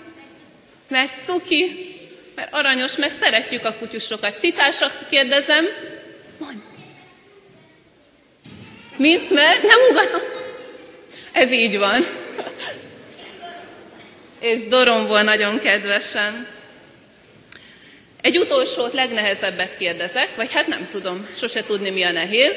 Mert 0.87 1.19
cuki, 1.25 1.93
mert 2.35 2.53
aranyos, 2.53 2.95
mert 2.95 3.13
szeretjük 3.13 3.65
a 3.65 3.75
kutyusokat. 3.75 4.37
Cicásak 4.37 4.91
kérdezem, 5.09 5.65
mondj. 6.37 6.59
Mint, 8.95 9.29
mert 9.29 9.61
nem 9.61 9.79
ugatom. 9.89 10.21
Ez 11.31 11.51
így 11.51 11.77
van. 11.77 12.05
És 14.39 14.67
doromból 14.67 15.21
nagyon 15.21 15.59
kedvesen. 15.59 16.47
Egy 18.21 18.37
utolsót, 18.37 18.93
legnehezebbet 18.93 19.77
kérdezek, 19.77 20.35
vagy 20.35 20.51
hát 20.51 20.67
nem 20.67 20.87
tudom, 20.89 21.27
sose 21.35 21.63
tudni 21.63 21.89
mi 21.89 22.03
a 22.03 22.11
nehéz. 22.11 22.55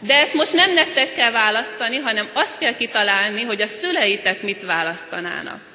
De 0.00 0.14
ezt 0.14 0.34
most 0.34 0.52
nem 0.52 0.72
nektek 0.72 1.12
kell 1.12 1.30
választani, 1.30 1.96
hanem 1.96 2.30
azt 2.34 2.58
kell 2.58 2.76
kitalálni, 2.76 3.42
hogy 3.42 3.62
a 3.62 3.66
szüleitek 3.66 4.42
mit 4.42 4.64
választanának 4.64 5.69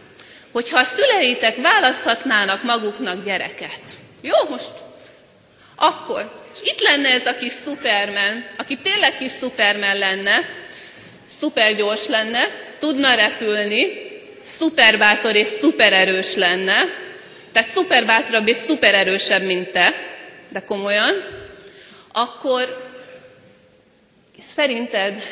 hogyha 0.55 0.79
a 0.79 0.83
szüleitek 0.83 1.55
választhatnának 1.55 2.63
maguknak 2.63 3.25
gyereket. 3.25 3.81
Jó, 4.21 4.35
most 4.49 4.71
akkor. 5.75 6.43
Itt 6.63 6.79
lenne 6.79 7.09
ez 7.09 7.25
a 7.25 7.35
kis 7.35 7.51
szupermen, 7.51 8.47
aki 8.57 8.77
tényleg 8.77 9.17
kis 9.17 9.31
szupermen 9.31 9.97
lenne, 9.97 10.49
szupergyors 11.27 12.07
lenne, 12.07 12.47
tudna 12.79 13.13
repülni, 13.13 13.87
szuperbátor 14.43 15.35
és 15.35 15.47
szupererős 15.47 16.35
lenne, 16.35 16.75
tehát 17.51 17.69
szuperbátrabb 17.69 18.47
és 18.47 18.57
szupererősebb, 18.57 19.41
mint 19.41 19.71
te, 19.71 19.93
de 20.49 20.63
komolyan, 20.63 21.13
akkor 22.11 22.91
szerinted 24.53 25.23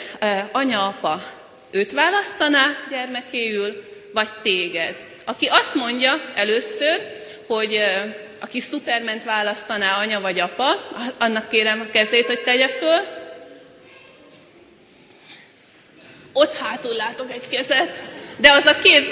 anya-apa 0.52 1.24
őt 1.72 1.92
választaná 1.92 2.78
gyermekéül, 2.90 3.84
vagy 4.14 4.30
téged? 4.42 5.12
Aki 5.26 5.46
azt 5.46 5.76
mondja 5.76 6.22
először, 6.36 7.02
hogy 7.48 7.80
aki 8.40 8.60
szuperment 8.60 9.24
választaná 9.24 9.98
anya 9.98 10.22
vagy 10.22 10.40
apa, 10.40 10.90
annak 11.20 11.50
kérem 11.50 11.80
a 11.80 11.90
kezét, 11.92 12.26
hogy 12.26 12.40
tegye 12.40 12.68
föl. 12.68 13.02
Ott 16.34 16.54
hátul 16.56 16.96
látok 16.96 17.32
egy 17.32 17.48
kezet, 17.50 18.02
de 18.38 18.52
az 18.52 18.66
a 18.66 18.78
kéz 18.78 19.04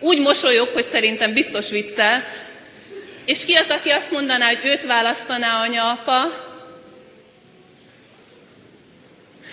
úgy 0.00 0.20
mosolyog, 0.20 0.68
hogy 0.72 0.84
szerintem 0.84 1.32
biztos 1.32 1.70
viccel. 1.70 2.24
És 3.24 3.44
ki 3.44 3.54
az, 3.54 3.68
aki 3.68 3.90
azt 3.90 4.10
mondaná, 4.10 4.46
hogy 4.46 4.64
őt 4.64 4.84
választaná 4.84 5.60
anya-apa? 5.60 6.49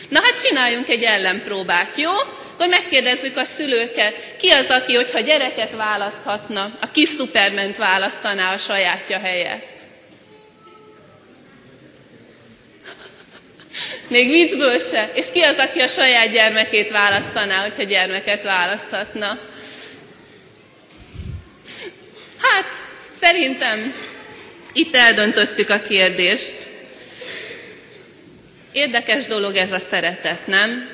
Na 0.10 0.22
hát 0.22 0.44
csináljunk 0.44 0.90
egy 0.90 1.04
ellenpróbát, 1.04 1.98
jó? 1.98 2.12
Akkor 2.54 2.70
megkérdezzük 2.70 3.38
a 3.38 3.44
szülőket, 3.44 4.36
ki 4.38 4.50
az, 4.50 4.70
aki, 4.70 4.96
hogyha 4.96 5.20
gyereket 5.20 5.72
választhatna, 5.72 6.72
a 6.82 6.92
kis 6.92 7.10
szuperment 7.10 7.78
választaná 7.78 8.54
a 8.54 8.58
sajátja 8.58 9.20
helyett. 9.20 9.80
Még 14.08 14.30
viccből 14.30 14.80
se. 14.80 15.10
És 15.14 15.32
ki 15.32 15.42
az, 15.42 15.58
aki 15.58 15.80
a 15.80 15.88
saját 15.88 16.32
gyermekét 16.32 16.92
választaná, 16.92 17.62
hogyha 17.62 17.84
gyermeket 17.84 18.44
választhatna? 18.44 19.40
Hát, 22.42 22.66
szerintem 23.20 23.94
itt 24.74 24.96
eldöntöttük 24.96 25.70
a 25.70 25.82
kérdést. 25.82 26.56
Érdekes 28.78 29.26
dolog 29.26 29.56
ez 29.56 29.72
a 29.72 29.80
szeretet, 29.80 30.48
nem? 30.48 30.90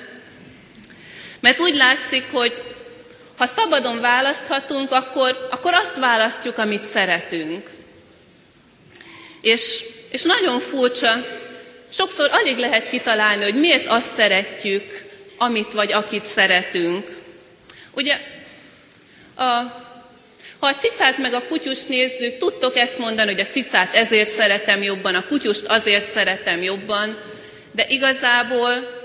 Mert 1.40 1.60
úgy 1.60 1.76
látszik, 1.76 2.24
hogy 2.32 2.62
ha 3.38 3.46
szabadon 3.46 4.00
választhatunk, 4.00 4.92
akkor, 4.92 5.48
akkor 5.52 5.74
azt 5.74 5.96
választjuk, 5.96 6.58
amit 6.58 6.82
szeretünk. 6.82 7.70
És, 9.42 9.84
és 10.12 10.24
nagyon 10.24 10.60
furcsa, 10.60 11.26
sokszor 11.92 12.30
alig 12.32 12.58
lehet 12.58 12.90
kitalálni, 12.90 13.44
hogy 13.44 13.60
miért 13.60 13.88
azt 13.88 14.14
szeretjük, 14.16 15.06
amit 15.38 15.74
vagy 15.74 15.92
akit 15.92 16.26
szeretünk. 16.26 17.18
Ugye, 17.92 18.18
a, 19.36 19.44
ha 20.60 20.68
a 20.68 20.76
cicát 20.76 21.18
meg 21.18 21.34
a 21.34 21.48
kutyust 21.48 21.90
nézzük, 21.90 22.38
tudtok 22.38 22.76
ezt 22.76 22.98
mondani, 22.98 23.32
hogy 23.32 23.42
a 23.42 23.52
cicát 23.52 23.96
ezért 23.96 24.30
szeretem 24.30 24.82
jobban, 24.82 25.16
a 25.16 25.28
kutyust 25.28 25.66
azért 25.66 26.12
szeretem 26.12 26.62
jobban, 26.62 27.32
de 27.74 27.86
igazából 27.88 29.02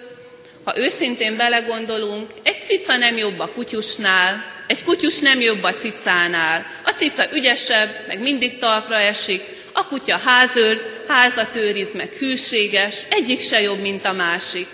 ha 0.69 0.79
őszintén 0.79 1.37
belegondolunk, 1.37 2.31
egy 2.43 2.63
cica 2.67 2.97
nem 2.97 3.17
jobb 3.17 3.39
a 3.39 3.53
kutyusnál, 3.53 4.45
egy 4.67 4.85
kutyus 4.85 5.19
nem 5.19 5.41
jobb 5.41 5.63
a 5.63 5.75
cicánál. 5.75 6.67
A 6.85 6.91
cica 6.91 7.33
ügyesebb, 7.33 7.89
meg 8.07 8.21
mindig 8.21 8.59
talpra 8.59 8.97
esik, 8.97 9.43
a 9.73 9.87
kutya 9.87 10.17
házőrz, 10.17 10.85
házat 11.07 11.57
őriz, 11.57 11.95
meg 11.95 12.13
hűséges, 12.13 13.03
egyik 13.09 13.41
se 13.41 13.61
jobb, 13.61 13.81
mint 13.81 14.05
a 14.05 14.13
másik. 14.13 14.67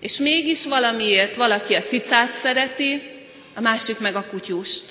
És 0.00 0.18
mégis 0.18 0.64
valamiért 0.64 1.36
valaki 1.36 1.74
a 1.74 1.82
cicát 1.82 2.32
szereti, 2.32 3.02
a 3.54 3.60
másik 3.60 3.98
meg 3.98 4.14
a 4.14 4.26
kutyust. 4.30 4.84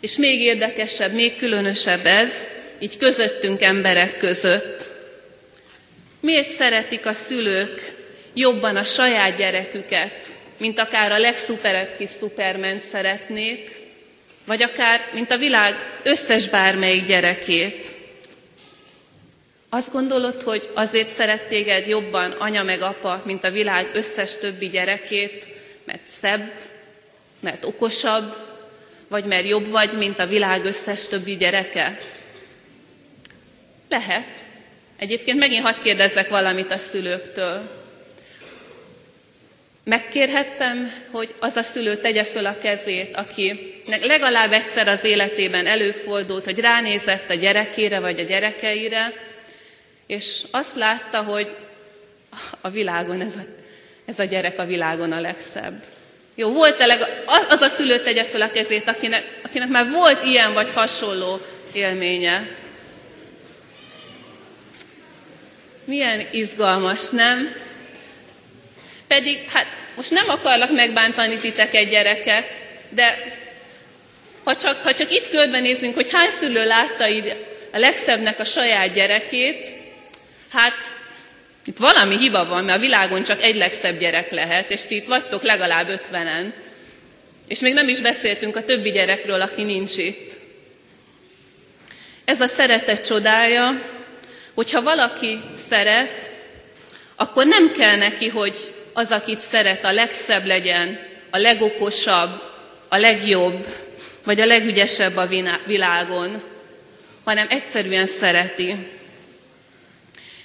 És 0.00 0.16
még 0.16 0.40
érdekesebb, 0.40 1.12
még 1.12 1.36
különösebb 1.36 2.06
ez, 2.06 2.32
így 2.78 2.96
közöttünk 2.96 3.62
emberek 3.62 4.16
között. 4.16 4.89
Miért 6.20 6.48
szeretik 6.48 7.06
a 7.06 7.12
szülők 7.12 7.94
jobban 8.34 8.76
a 8.76 8.84
saját 8.84 9.36
gyereküket, 9.36 10.26
mint 10.56 10.78
akár 10.78 11.12
a 11.12 11.18
legszuperebb 11.18 11.96
kis 11.96 12.10
szupermen 12.10 12.78
szeretnék, 12.78 13.70
vagy 14.46 14.62
akár, 14.62 15.00
mint 15.12 15.30
a 15.30 15.38
világ 15.38 15.74
összes 16.02 16.48
bármelyik 16.48 17.06
gyerekét. 17.06 17.88
Azt 19.68 19.92
gondolod, 19.92 20.42
hogy 20.42 20.70
azért 20.74 21.08
szeret 21.08 21.46
téged 21.46 21.86
jobban 21.86 22.30
anya 22.30 22.62
meg 22.62 22.82
apa, 22.82 23.22
mint 23.24 23.44
a 23.44 23.50
világ 23.50 23.90
összes 23.94 24.36
többi 24.36 24.68
gyerekét, 24.68 25.48
mert 25.84 26.06
szebb, 26.06 26.52
mert 27.40 27.64
okosabb, 27.64 28.36
vagy 29.08 29.24
mert 29.24 29.48
jobb 29.48 29.68
vagy, 29.68 29.92
mint 29.92 30.18
a 30.18 30.26
világ 30.26 30.64
összes 30.64 31.06
többi 31.06 31.36
gyereke? 31.36 31.98
Lehet. 33.88 34.49
Egyébként 35.00 35.38
megint 35.38 35.64
hadd 35.64 35.82
kérdezzek 35.82 36.28
valamit 36.28 36.70
a 36.70 36.76
szülőktől. 36.76 37.70
Megkérhettem, 39.84 40.92
hogy 41.10 41.34
az 41.38 41.56
a 41.56 41.62
szülő 41.62 41.96
tegye 41.96 42.24
föl 42.24 42.46
a 42.46 42.58
kezét, 42.58 43.16
aki 43.16 43.74
legalább 44.00 44.52
egyszer 44.52 44.88
az 44.88 45.04
életében 45.04 45.66
előfordult, 45.66 46.44
hogy 46.44 46.58
ránézett 46.58 47.30
a 47.30 47.34
gyerekére 47.34 48.00
vagy 48.00 48.20
a 48.20 48.22
gyerekeire, 48.22 49.12
és 50.06 50.42
azt 50.50 50.76
látta, 50.76 51.22
hogy 51.22 51.56
a 52.60 52.70
világon 52.70 53.20
ez 53.20 53.34
a, 53.36 53.44
ez 54.06 54.18
a 54.18 54.24
gyerek 54.24 54.58
a 54.58 54.64
világon 54.64 55.12
a 55.12 55.20
legszebb. 55.20 55.84
Jó, 56.34 56.52
volt-e 56.52 56.86
leg, 56.86 57.00
az 57.48 57.60
a 57.60 57.68
szülő 57.68 58.02
tegye 58.02 58.24
fel 58.24 58.42
a 58.42 58.50
kezét, 58.50 58.88
akinek, 58.88 59.24
akinek 59.42 59.68
már 59.68 59.90
volt 59.90 60.24
ilyen 60.24 60.52
vagy 60.52 60.70
hasonló 60.74 61.40
élménye. 61.72 62.58
Milyen 65.90 66.26
izgalmas, 66.30 67.10
nem? 67.10 67.54
Pedig, 69.06 69.38
hát 69.52 69.66
most 69.96 70.10
nem 70.10 70.28
akarlak 70.28 70.70
megbántani 70.72 71.38
titeket 71.38 71.88
gyerekek, 71.88 72.56
de 72.88 73.36
ha 74.44 74.56
csak, 74.56 74.82
ha 74.82 74.94
csak 74.94 75.12
itt 75.12 75.30
körbenézünk, 75.30 75.94
hogy 75.94 76.10
hány 76.12 76.30
szülő 76.30 76.66
látta 76.66 77.08
így 77.08 77.36
a 77.72 77.78
legszebbnek 77.78 78.38
a 78.38 78.44
saját 78.44 78.92
gyerekét, 78.92 79.68
hát 80.52 80.96
itt 81.64 81.76
valami 81.76 82.16
hiba 82.16 82.46
van, 82.46 82.64
mert 82.64 82.78
a 82.78 82.80
világon 82.80 83.22
csak 83.22 83.42
egy 83.42 83.56
legszebb 83.56 83.98
gyerek 83.98 84.30
lehet, 84.30 84.70
és 84.70 84.84
ti 84.84 84.94
itt 84.94 85.06
vagytok 85.06 85.42
legalább 85.42 85.88
ötvenen. 85.88 86.54
És 87.48 87.58
még 87.58 87.74
nem 87.74 87.88
is 87.88 88.00
beszéltünk 88.00 88.56
a 88.56 88.64
többi 88.64 88.90
gyerekről, 88.90 89.40
aki 89.40 89.62
nincs 89.62 89.96
itt. 89.96 90.32
Ez 92.24 92.40
a 92.40 92.46
szeretet 92.46 93.06
csodája, 93.06 93.98
hogyha 94.54 94.82
valaki 94.82 95.40
szeret, 95.56 96.32
akkor 97.16 97.46
nem 97.46 97.72
kell 97.72 97.96
neki, 97.96 98.28
hogy 98.28 98.54
az, 98.92 99.10
akit 99.10 99.40
szeret, 99.40 99.84
a 99.84 99.92
legszebb 99.92 100.46
legyen, 100.46 100.98
a 101.30 101.38
legokosabb, 101.38 102.42
a 102.88 102.96
legjobb, 102.96 103.66
vagy 104.24 104.40
a 104.40 104.46
legügyesebb 104.46 105.16
a 105.16 105.28
világon, 105.66 106.42
hanem 107.24 107.46
egyszerűen 107.50 108.06
szereti. 108.06 108.76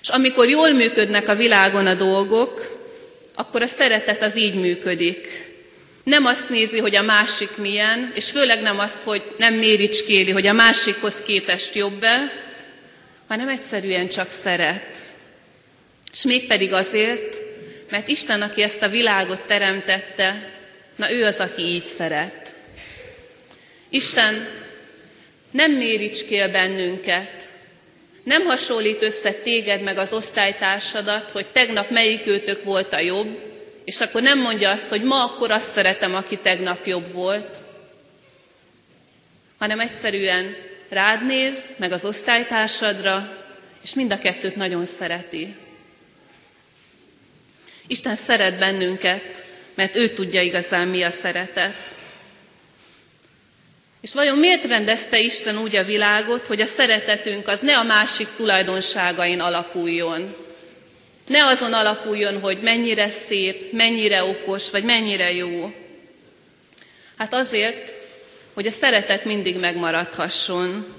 És 0.01 0.09
amikor 0.09 0.49
jól 0.49 0.73
működnek 0.73 1.27
a 1.27 1.35
világon 1.35 1.87
a 1.87 1.95
dolgok, 1.95 2.75
akkor 3.35 3.61
a 3.61 3.67
szeretet 3.67 4.23
az 4.23 4.37
így 4.37 4.55
működik. 4.55 5.27
Nem 6.03 6.25
azt 6.25 6.49
nézi, 6.49 6.79
hogy 6.79 6.95
a 6.95 7.01
másik 7.01 7.57
milyen, 7.57 8.11
és 8.15 8.31
főleg 8.31 8.61
nem 8.61 8.79
azt, 8.79 9.03
hogy 9.03 9.23
nem 9.37 9.53
méricskéli, 9.53 10.31
hogy 10.31 10.47
a 10.47 10.53
másikhoz 10.53 11.21
képest 11.21 11.75
jobb-e, 11.75 12.44
hanem 13.27 13.49
egyszerűen 13.49 14.07
csak 14.07 14.29
szeret. 14.29 15.07
És 16.11 16.23
mégpedig 16.23 16.73
azért, 16.73 17.37
mert 17.89 18.07
Isten, 18.07 18.41
aki 18.41 18.61
ezt 18.61 18.81
a 18.81 18.89
világot 18.89 19.41
teremtette, 19.41 20.53
na 20.95 21.11
ő 21.11 21.25
az, 21.25 21.39
aki 21.39 21.61
így 21.61 21.85
szeret. 21.85 22.53
Isten 23.89 24.47
nem 25.51 25.71
méricskél 25.71 26.51
bennünket, 26.51 27.49
nem 28.23 28.45
hasonlít 28.45 29.01
össze 29.01 29.31
téged 29.31 29.81
meg 29.81 29.97
az 29.97 30.13
osztálytársadat, 30.13 31.31
hogy 31.31 31.45
tegnap 31.47 31.89
melyik 31.89 32.27
őtök 32.27 32.63
volt 32.63 32.93
a 32.93 32.99
jobb, 32.99 33.39
és 33.85 34.01
akkor 34.01 34.21
nem 34.21 34.39
mondja 34.39 34.69
azt, 34.69 34.89
hogy 34.89 35.03
ma 35.03 35.23
akkor 35.23 35.51
azt 35.51 35.71
szeretem, 35.71 36.15
aki 36.15 36.37
tegnap 36.37 36.85
jobb 36.85 37.11
volt, 37.11 37.57
hanem 39.57 39.79
egyszerűen 39.79 40.55
rád 40.89 41.25
néz, 41.25 41.75
meg 41.77 41.91
az 41.91 42.05
osztálytársadra, 42.05 43.43
és 43.83 43.93
mind 43.93 44.11
a 44.11 44.17
kettőt 44.17 44.55
nagyon 44.55 44.85
szereti. 44.85 45.55
Isten 47.87 48.15
szeret 48.15 48.59
bennünket, 48.59 49.43
mert 49.75 49.95
ő 49.95 50.13
tudja 50.13 50.41
igazán 50.41 50.87
mi 50.87 51.03
a 51.03 51.11
szeretet. 51.11 51.93
És 54.01 54.13
vajon 54.13 54.37
miért 54.37 54.63
rendezte 54.63 55.19
Isten 55.19 55.57
úgy 55.57 55.75
a 55.75 55.83
világot, 55.83 56.47
hogy 56.47 56.61
a 56.61 56.65
szeretetünk 56.65 57.47
az 57.47 57.59
ne 57.59 57.77
a 57.77 57.83
másik 57.83 58.27
tulajdonságain 58.35 59.39
alapuljon? 59.39 60.35
Ne 61.27 61.45
azon 61.45 61.73
alapuljon, 61.73 62.39
hogy 62.39 62.57
mennyire 62.61 63.09
szép, 63.09 63.71
mennyire 63.71 64.23
okos, 64.23 64.69
vagy 64.69 64.83
mennyire 64.83 65.31
jó. 65.31 65.73
Hát 67.17 67.33
azért, 67.33 67.95
hogy 68.55 68.67
a 68.67 68.71
szeretet 68.71 69.25
mindig 69.25 69.59
megmaradhasson. 69.59 70.93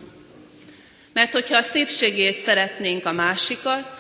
Mert 1.13 1.33
hogyha 1.33 1.57
a 1.57 1.63
szépségét 1.63 2.37
szeretnénk 2.37 3.07
a 3.07 3.13
másikat, 3.13 3.99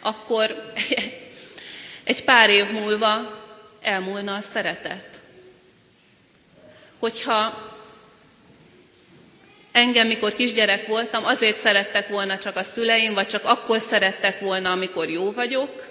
akkor 0.00 0.72
egy 2.04 2.24
pár 2.24 2.50
év 2.50 2.70
múlva 2.70 3.42
elmúlna 3.80 4.34
a 4.34 4.40
szeretet. 4.40 5.20
Hogyha 6.98 7.72
engem, 9.72 10.06
mikor 10.06 10.34
kisgyerek 10.34 10.86
voltam, 10.86 11.24
azért 11.24 11.58
szerettek 11.58 12.08
volna 12.08 12.38
csak 12.38 12.56
a 12.56 12.62
szüleim, 12.62 13.14
vagy 13.14 13.26
csak 13.26 13.44
akkor 13.44 13.80
szerettek 13.80 14.40
volna, 14.40 14.70
amikor 14.70 15.08
jó 15.08 15.32
vagyok, 15.32 15.86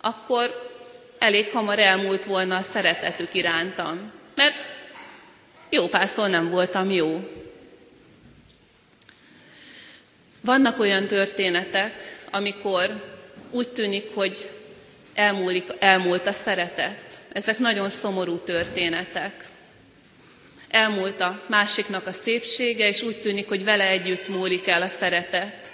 akkor 0.00 0.70
elég 1.18 1.50
hamar 1.52 1.78
elmúlt 1.78 2.24
volna 2.24 2.56
a 2.56 2.62
szeretetük 2.62 3.34
irántam. 3.34 4.12
Mert 4.34 4.54
jó 5.70 5.86
párszor 5.86 6.28
nem 6.28 6.50
voltam 6.50 6.90
jó. 6.90 7.28
Vannak 10.40 10.78
olyan 10.78 11.06
történetek, 11.06 12.18
amikor 12.30 13.16
úgy 13.50 13.68
tűnik, 13.68 14.14
hogy 14.14 14.50
elmúlik, 15.14 15.64
elmúlt 15.78 16.26
a 16.26 16.32
szeretet. 16.32 17.20
Ezek 17.32 17.58
nagyon 17.58 17.88
szomorú 17.88 18.36
történetek. 18.36 19.44
Elmúlt 20.68 21.20
a 21.20 21.42
másiknak 21.46 22.06
a 22.06 22.12
szépsége, 22.12 22.88
és 22.88 23.02
úgy 23.02 23.16
tűnik, 23.16 23.48
hogy 23.48 23.64
vele 23.64 23.86
együtt 23.86 24.28
múlik 24.28 24.66
el 24.66 24.82
a 24.82 24.88
szeretet. 24.88 25.72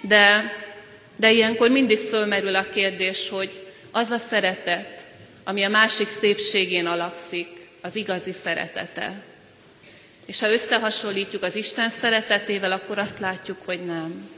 De, 0.00 0.52
de 1.16 1.30
ilyenkor 1.32 1.70
mindig 1.70 1.98
fölmerül 1.98 2.54
a 2.54 2.68
kérdés, 2.70 3.28
hogy 3.28 3.50
az 3.90 4.10
a 4.10 4.18
szeretet, 4.18 5.06
ami 5.44 5.62
a 5.62 5.68
másik 5.68 6.08
szépségén 6.08 6.86
alapszik, 6.86 7.57
az 7.80 7.96
igazi 7.96 8.32
szeretete. 8.32 9.22
És 10.26 10.40
ha 10.40 10.52
összehasonlítjuk 10.52 11.42
az 11.42 11.54
Isten 11.54 11.90
szeretetével, 11.90 12.72
akkor 12.72 12.98
azt 12.98 13.18
látjuk, 13.18 13.58
hogy 13.64 13.84
nem. 13.86 14.30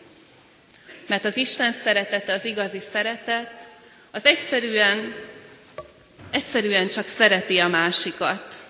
Mert 1.07 1.25
az 1.25 1.37
Isten 1.37 1.73
szeretete, 1.73 2.33
az 2.33 2.45
igazi 2.45 2.79
szeretet, 2.81 3.69
az 4.11 4.27
egyszerűen, 4.27 5.15
egyszerűen 6.31 6.89
csak 6.89 7.07
szereti 7.07 7.59
a 7.59 7.69
másikat. 7.69 8.63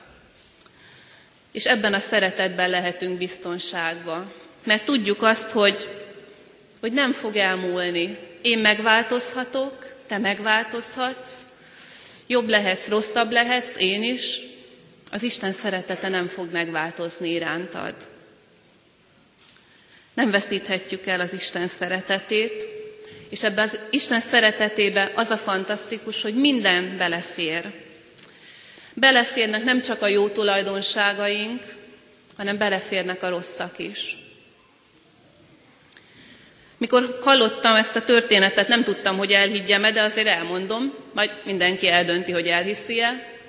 És 1.53 1.67
ebben 1.67 1.95
a 1.95 1.99
szeretetben 1.99 2.71
lehetünk 2.71 3.19
biztonságban. 3.19 4.33
Mert 4.65 4.85
tudjuk 4.85 5.23
azt, 5.23 5.51
hogy, 5.51 5.89
hogy 6.81 6.93
nem 6.93 7.13
fog 7.13 7.37
elmúlni. 7.37 8.19
Én 8.43 8.59
megváltozhatok, 8.59 9.95
te 10.07 10.19
megváltozhatsz, 10.19 11.31
jobb 12.27 12.49
lehetsz, 12.49 12.89
rosszabb 12.89 13.31
lehetsz, 13.31 13.77
én 13.77 14.03
is. 14.03 14.41
Az 15.11 15.23
Isten 15.23 15.53
szeretete 15.53 16.09
nem 16.09 16.27
fog 16.27 16.53
megváltozni 16.53 17.29
irántad. 17.31 17.95
Nem 20.15 20.31
veszíthetjük 20.31 21.07
el 21.07 21.21
az 21.21 21.33
Isten 21.33 21.69
szeretetét, 21.69 22.67
és 23.31 23.43
ebbe 23.43 23.63
az 23.63 23.79
Isten 23.91 24.21
szeretetébe 24.21 25.13
az 25.15 25.31
a 25.31 25.37
fantasztikus, 25.37 26.23
hogy 26.23 26.35
minden 26.35 26.97
belefér. 26.97 27.73
Beleférnek 28.95 29.65
nem 29.65 29.81
csak 29.81 30.03
a 30.03 30.07
jó 30.07 30.29
tulajdonságaink, 30.29 31.63
hanem 32.37 32.59
beleférnek 32.59 33.23
a 33.23 33.29
rosszak 33.29 33.79
is. 33.79 34.17
Mikor 36.79 37.19
hallottam 37.23 37.75
ezt 37.75 37.97
a 37.97 38.05
történetet, 38.05 38.69
nem 38.69 38.85
tudtam, 38.85 39.17
hogy 39.17 39.31
elhiggyem-e, 39.31 39.93
de 39.93 40.03
azért 40.03 40.29
elmondom, 40.29 40.95
majd 41.15 41.31
mindenki 41.45 41.89
eldönti, 41.89 42.33
hogy 42.33 42.47
elhiszi-e. 42.47 43.40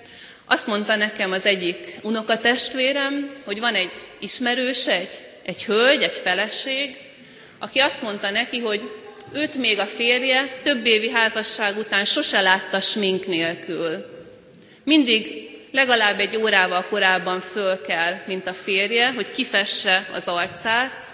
Azt 0.51 0.67
mondta 0.67 0.95
nekem 0.95 1.31
az 1.31 1.45
egyik 1.45 1.97
unokatestvérem, 2.01 3.31
hogy 3.43 3.59
van 3.59 3.75
egy 3.75 3.91
ismerős, 4.19 4.87
egy, 4.87 5.09
egy 5.45 5.65
hölgy, 5.65 6.01
egy 6.01 6.11
feleség, 6.11 6.97
aki 7.59 7.79
azt 7.79 8.01
mondta 8.01 8.29
neki, 8.29 8.59
hogy 8.59 8.81
őt 9.33 9.55
még 9.55 9.79
a 9.79 9.85
férje 9.85 10.57
több 10.63 10.85
évi 10.85 11.09
házasság 11.09 11.77
után 11.77 12.05
sose 12.05 12.41
látta 12.41 12.79
smink 12.79 13.25
nélkül. 13.27 14.05
mindig 14.83 15.49
legalább 15.71 16.19
egy 16.19 16.35
órával 16.35 16.85
korábban 16.89 17.41
föl 17.41 17.81
kell, 17.81 18.13
mint 18.25 18.47
a 18.47 18.53
férje, 18.53 19.11
hogy 19.11 19.31
kifesse 19.31 20.07
az 20.13 20.27
arcát, 20.27 21.09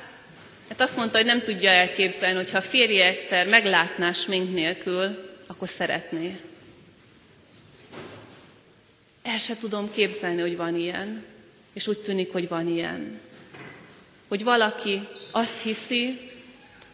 Hát 0.69 0.81
azt 0.81 0.97
mondta, 0.97 1.17
hogy 1.17 1.25
nem 1.25 1.43
tudja 1.43 1.69
elképzelni, 1.69 2.35
hogy 2.35 2.51
ha 2.51 2.57
a 2.57 2.61
férje 2.61 3.05
egyszer 3.05 3.47
meglátná 3.47 4.11
smink 4.11 4.53
nélkül, 4.53 5.31
akkor 5.47 5.67
szeretné. 5.67 6.39
El 9.27 9.37
se 9.37 9.57
tudom 9.57 9.91
képzelni, 9.91 10.41
hogy 10.41 10.55
van 10.55 10.75
ilyen, 10.75 11.25
és 11.73 11.87
úgy 11.87 11.97
tűnik, 11.97 12.31
hogy 12.31 12.47
van 12.47 12.67
ilyen. 12.67 13.19
Hogy 14.27 14.43
valaki 14.43 15.07
azt 15.31 15.61
hiszi, 15.61 16.19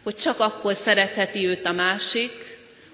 hogy 0.02 0.14
csak 0.14 0.40
akkor 0.40 0.74
szeretheti 0.74 1.46
őt 1.46 1.66
a 1.66 1.72
másik, 1.72 2.30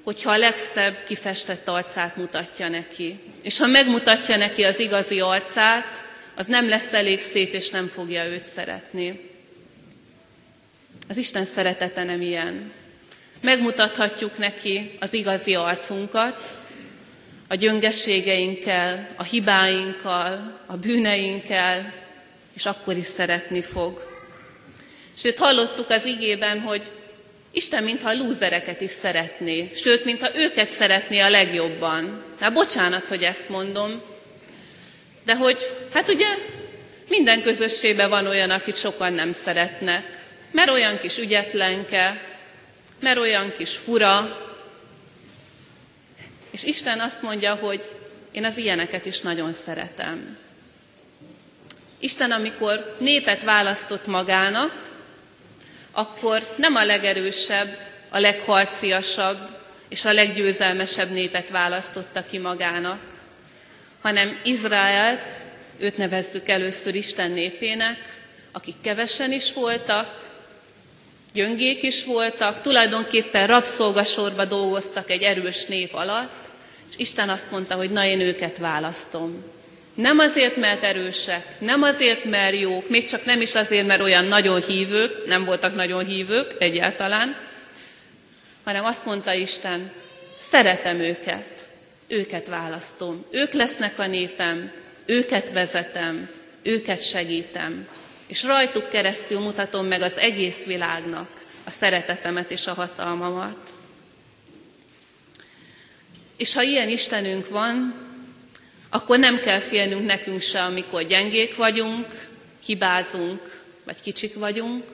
hogyha 0.02 0.30
a 0.30 0.36
legszebb 0.36 1.04
kifestett 1.04 1.68
arcát 1.68 2.16
mutatja 2.16 2.68
neki. 2.68 3.18
És 3.42 3.58
ha 3.58 3.66
megmutatja 3.66 4.36
neki 4.36 4.62
az 4.62 4.78
igazi 4.78 5.20
arcát, 5.20 6.04
az 6.34 6.46
nem 6.46 6.68
lesz 6.68 6.92
elég 6.92 7.20
szép, 7.20 7.52
és 7.52 7.70
nem 7.70 7.86
fogja 7.86 8.24
őt 8.24 8.44
szeretni. 8.44 9.30
Az 11.08 11.16
Isten 11.16 11.44
szeretete 11.44 12.04
nem 12.04 12.20
ilyen. 12.20 12.72
Megmutathatjuk 13.40 14.38
neki 14.38 14.96
az 15.00 15.14
igazi 15.14 15.54
arcunkat, 15.54 16.58
a 17.50 17.54
gyöngességeinkkel, 17.54 19.08
a 19.16 19.22
hibáinkkal, 19.22 20.60
a 20.66 20.76
bűneinkkel, 20.76 21.92
és 22.56 22.66
akkor 22.66 22.96
is 22.96 23.04
szeretni 23.04 23.62
fog. 23.62 24.02
Sőt, 25.16 25.38
hallottuk 25.38 25.90
az 25.90 26.04
igében, 26.04 26.60
hogy 26.60 26.82
Isten 27.52 27.82
mintha 27.82 28.08
a 28.08 28.16
lúzereket 28.16 28.80
is 28.80 28.90
szeretné, 28.90 29.70
sőt, 29.74 30.04
mintha 30.04 30.28
őket 30.34 30.70
szeretné 30.70 31.18
a 31.18 31.30
legjobban. 31.30 32.24
Hát 32.40 32.52
bocsánat, 32.52 33.08
hogy 33.08 33.22
ezt 33.22 33.48
mondom, 33.48 34.02
de 35.24 35.34
hogy, 35.34 35.58
hát 35.92 36.08
ugye 36.08 36.26
minden 37.08 37.42
közösségben 37.42 38.08
van 38.08 38.26
olyan, 38.26 38.50
akit 38.50 38.76
sokan 38.76 39.12
nem 39.12 39.32
szeretnek 39.32 40.18
mert 40.50 40.70
olyan 40.70 40.98
kis 40.98 41.18
ügyetlenke, 41.18 42.20
mert 43.00 43.18
olyan 43.18 43.52
kis 43.52 43.76
fura. 43.76 44.38
És 46.50 46.64
Isten 46.64 47.00
azt 47.00 47.22
mondja, 47.22 47.54
hogy 47.54 47.82
én 48.32 48.44
az 48.44 48.56
ilyeneket 48.56 49.06
is 49.06 49.20
nagyon 49.20 49.52
szeretem. 49.52 50.38
Isten, 51.98 52.30
amikor 52.30 52.96
népet 52.98 53.42
választott 53.42 54.06
magának, 54.06 54.88
akkor 55.92 56.42
nem 56.56 56.74
a 56.74 56.84
legerősebb, 56.84 57.78
a 58.08 58.18
legharciasabb 58.18 59.58
és 59.88 60.04
a 60.04 60.12
leggyőzelmesebb 60.12 61.10
népet 61.10 61.50
választotta 61.50 62.24
ki 62.24 62.38
magának, 62.38 63.00
hanem 64.00 64.40
Izraelt, 64.44 65.40
őt 65.78 65.96
nevezzük 65.96 66.48
először 66.48 66.94
Isten 66.94 67.30
népének, 67.30 67.98
akik 68.52 68.74
kevesen 68.82 69.32
is 69.32 69.52
voltak, 69.52 70.30
gyöngék 71.32 71.82
is 71.82 72.04
voltak, 72.04 72.62
tulajdonképpen 72.62 73.46
rabszolgasorba 73.46 74.44
dolgoztak 74.44 75.10
egy 75.10 75.22
erős 75.22 75.64
nép 75.64 75.94
alatt, 75.94 76.39
és 76.90 76.94
Isten 76.96 77.28
azt 77.28 77.50
mondta, 77.50 77.74
hogy 77.74 77.90
na 77.90 78.04
én 78.04 78.20
őket 78.20 78.58
választom. 78.58 79.44
Nem 79.94 80.18
azért, 80.18 80.56
mert 80.56 80.82
erősek, 80.82 81.60
nem 81.60 81.82
azért, 81.82 82.24
mert 82.24 82.60
jók, 82.60 82.88
még 82.88 83.04
csak 83.04 83.24
nem 83.24 83.40
is 83.40 83.54
azért, 83.54 83.86
mert 83.86 84.02
olyan 84.02 84.24
nagyon 84.24 84.60
hívők, 84.60 85.26
nem 85.26 85.44
voltak 85.44 85.74
nagyon 85.74 86.04
hívők 86.04 86.54
egyáltalán, 86.58 87.36
hanem 88.64 88.84
azt 88.84 89.06
mondta 89.06 89.32
Isten, 89.32 89.92
szeretem 90.36 90.98
őket, 90.98 91.68
őket 92.08 92.46
választom, 92.46 93.24
ők 93.30 93.52
lesznek 93.52 93.98
a 93.98 94.06
népem, 94.06 94.72
őket 95.06 95.52
vezetem, 95.52 96.30
őket 96.62 97.02
segítem, 97.02 97.88
és 98.26 98.44
rajtuk 98.44 98.88
keresztül 98.88 99.40
mutatom 99.40 99.86
meg 99.86 100.02
az 100.02 100.18
egész 100.18 100.64
világnak 100.64 101.30
a 101.64 101.70
szeretetemet 101.70 102.50
és 102.50 102.66
a 102.66 102.74
hatalmamat. 102.74 103.70
És 106.40 106.54
ha 106.54 106.62
ilyen 106.62 106.88
Istenünk 106.88 107.48
van, 107.48 107.94
akkor 108.90 109.18
nem 109.18 109.40
kell 109.40 109.58
félnünk 109.58 110.04
nekünk 110.04 110.40
se, 110.40 110.62
amikor 110.62 111.02
gyengék 111.02 111.56
vagyunk, 111.56 112.06
hibázunk, 112.64 113.62
vagy 113.84 114.00
kicsik 114.00 114.34
vagyunk, 114.34 114.84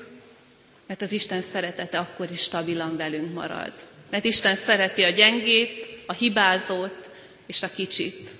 mert 0.86 1.02
az 1.02 1.12
Isten 1.12 1.42
szeretete 1.42 1.98
akkor 1.98 2.30
is 2.30 2.40
stabilan 2.40 2.96
velünk 2.96 3.34
marad. 3.34 3.72
Mert 4.10 4.24
Isten 4.24 4.56
szereti 4.56 5.02
a 5.02 5.10
gyengét, 5.10 5.98
a 6.06 6.12
hibázót 6.12 7.10
és 7.46 7.62
a 7.62 7.70
kicsit. 7.74 8.30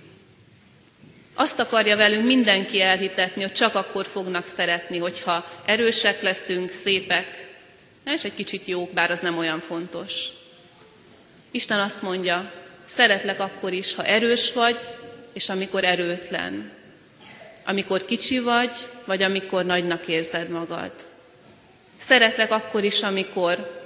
Azt 1.35 1.59
akarja 1.59 1.97
velünk 1.97 2.25
mindenki 2.25 2.81
elhitetni, 2.81 3.42
hogy 3.42 3.53
csak 3.53 3.75
akkor 3.75 4.07
fognak 4.07 4.47
szeretni, 4.47 4.99
hogyha 4.99 5.62
erősek 5.66 6.23
leszünk, 6.23 6.71
szépek, 6.71 7.49
és 8.05 8.25
egy 8.25 8.35
kicsit 8.35 8.64
jók, 8.64 8.92
bár 8.92 9.11
az 9.11 9.21
nem 9.21 9.38
olyan 9.38 9.61
fontos. 9.61 10.25
Isten 11.51 11.81
azt 11.81 12.03
mondja, 12.03 12.64
szeretlek 12.87 13.40
akkor 13.40 13.72
is, 13.72 13.94
ha 13.94 14.05
erős 14.05 14.53
vagy, 14.53 14.77
és 15.33 15.49
amikor 15.49 15.85
erőtlen. 15.85 16.70
Amikor 17.64 18.05
kicsi 18.05 18.38
vagy, 18.38 18.70
vagy 19.05 19.22
amikor 19.22 19.64
nagynak 19.64 20.09
érzed 20.09 20.49
magad. 20.49 20.92
Szeretlek 21.99 22.51
akkor 22.51 22.85
is, 22.85 23.03
amikor 23.03 23.83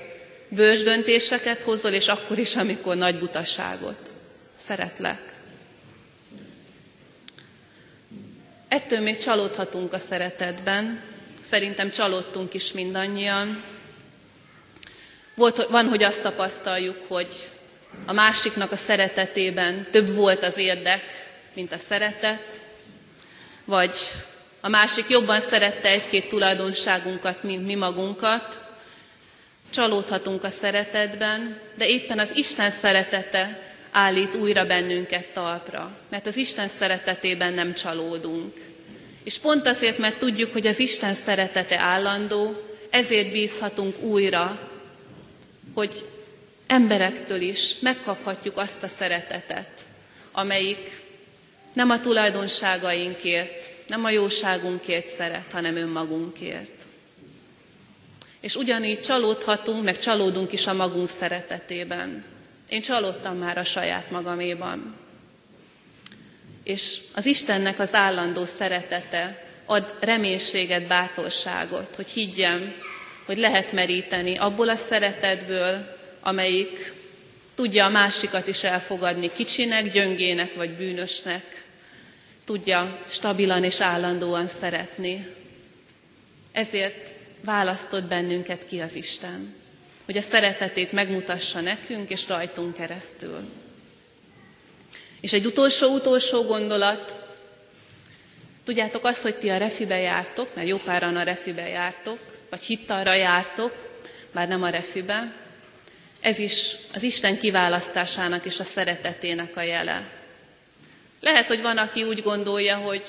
bős 0.49 0.83
döntéseket 0.83 1.63
hozol, 1.63 1.93
és 1.93 2.09
akkor 2.09 2.39
is, 2.39 2.57
amikor 2.57 2.97
nagy 2.97 3.19
butaságot. 3.19 4.11
Szeretlek. 4.59 5.33
Ettől 8.69 9.01
még 9.01 9.19
csalódhatunk 9.19 9.93
a 9.93 9.99
szeretetben, 9.99 11.01
szerintem 11.43 11.91
csalódtunk 11.91 12.55
is 12.55 12.73
mindannyian. 12.73 13.63
Volt, 15.35 15.67
van, 15.67 15.87
hogy 15.87 16.03
azt 16.03 16.23
tapasztaljuk, 16.23 16.97
hogy 17.09 17.29
a 18.07 18.13
másiknak 18.13 18.73
a 18.73 18.77
szeretetében 18.77 19.87
több 19.91 20.15
volt 20.15 20.43
az 20.43 20.57
érdek, 20.57 21.05
mint 21.55 21.73
a 21.73 21.79
szeretet, 21.79 22.61
vagy 23.65 23.95
a 24.61 24.69
másik 24.69 25.09
jobban 25.09 25.41
szerette 25.41 25.89
egy-két 25.89 26.29
tulajdonságunkat, 26.29 27.43
mint 27.43 27.67
mi 27.67 27.75
magunkat. 27.75 28.61
Csalódhatunk 29.71 30.45
a 30.45 30.51
szeretetben, 30.51 31.61
de 31.77 31.89
éppen 31.89 32.19
az 32.19 32.31
Isten 32.35 32.71
szeretete 32.71 33.63
állít 33.91 34.35
újra 34.35 34.67
bennünket 34.67 35.27
talpra, 35.27 35.97
mert 36.09 36.27
az 36.27 36.37
Isten 36.37 36.69
szeretetében 36.69 37.53
nem 37.53 37.75
csalódunk. 37.75 38.55
És 39.25 39.39
pont 39.39 39.67
azért, 39.67 39.99
mert 39.99 40.19
tudjuk, 40.19 40.53
hogy 40.53 40.67
az 40.67 40.79
Isten 40.79 41.15
szeretete 41.15 41.79
állandó, 41.79 42.53
ezért 42.91 43.33
bízhatunk 43.33 44.03
újra, 44.03 44.71
hogy 45.75 46.05
emberektől 46.71 47.41
is 47.41 47.79
megkaphatjuk 47.79 48.57
azt 48.57 48.83
a 48.83 48.87
szeretetet, 48.87 49.71
amelyik 50.33 51.03
nem 51.73 51.91
a 51.91 52.01
tulajdonságainkért, 52.01 53.71
nem 53.87 54.05
a 54.05 54.11
jóságunkért 54.11 55.07
szeret, 55.07 55.53
hanem 55.53 55.77
önmagunkért. 55.77 56.73
És 58.41 58.57
ugyanígy 58.57 59.01
csalódhatunk, 59.01 59.85
meg 59.85 59.99
csalódunk 59.99 60.53
is 60.53 60.67
a 60.67 60.75
magunk 60.75 61.09
szeretetében. 61.09 62.25
Én 62.69 62.81
csalódtam 62.81 63.37
már 63.37 63.59
a 63.59 63.65
saját 63.65 64.11
magaméban. 64.11 64.95
És 66.65 67.01
az 67.15 67.27
Istennek 67.27 67.79
az 67.79 67.95
állandó 67.95 68.45
szeretete 68.45 69.45
ad 69.65 69.95
reménységet, 70.01 70.87
bátorságot, 70.87 71.95
hogy 71.97 72.09
higgyem, 72.09 72.75
hogy 73.27 73.39
lehet 73.39 73.73
meríteni 73.73 74.37
abból 74.37 74.69
a 74.69 74.77
szeretetből, 74.77 75.99
amelyik 76.21 76.93
tudja 77.55 77.85
a 77.85 77.91
másikat 77.91 78.47
is 78.47 78.63
elfogadni 78.63 79.31
kicsinek, 79.33 79.93
gyöngének 79.93 80.55
vagy 80.55 80.71
bűnösnek, 80.71 81.65
tudja 82.45 83.03
stabilan 83.09 83.65
és 83.65 83.81
állandóan 83.81 84.47
szeretni. 84.47 85.27
Ezért 86.53 87.13
választott 87.45 88.05
bennünket 88.05 88.67
ki 88.67 88.81
az 88.81 88.95
Isten 88.95 89.59
hogy 90.11 90.19
a 90.19 90.23
szeretetét 90.23 90.93
megmutassa 90.93 91.61
nekünk 91.61 92.11
és 92.11 92.29
rajtunk 92.29 92.75
keresztül. 92.75 93.39
És 95.21 95.33
egy 95.33 95.47
utolsó-utolsó 95.47 96.43
gondolat, 96.43 97.35
tudjátok 98.65 99.05
azt, 99.05 99.23
hogy 99.23 99.35
ti 99.35 99.49
a 99.49 99.57
refibe 99.57 99.99
jártok, 99.99 100.55
mert 100.55 100.69
jó 100.69 100.77
páran 100.85 101.17
a 101.17 101.23
refibe 101.23 101.69
jártok, 101.69 102.19
vagy 102.49 102.63
hittalra 102.63 103.15
jártok, 103.15 104.01
bár 104.33 104.49
nem 104.49 104.63
a 104.63 104.69
refibe, 104.69 105.33
ez 106.21 106.39
is 106.39 106.75
az 106.95 107.03
Isten 107.03 107.39
kiválasztásának 107.39 108.45
és 108.45 108.61
a 108.61 108.65
szeretetének 108.65 109.57
a 109.57 109.63
jele. 109.63 110.09
Lehet, 111.21 111.47
hogy 111.47 111.63
van, 111.63 111.79
aki 111.79 112.03
úgy 112.03 112.23
gondolja, 112.23 112.77
hogy 112.77 113.03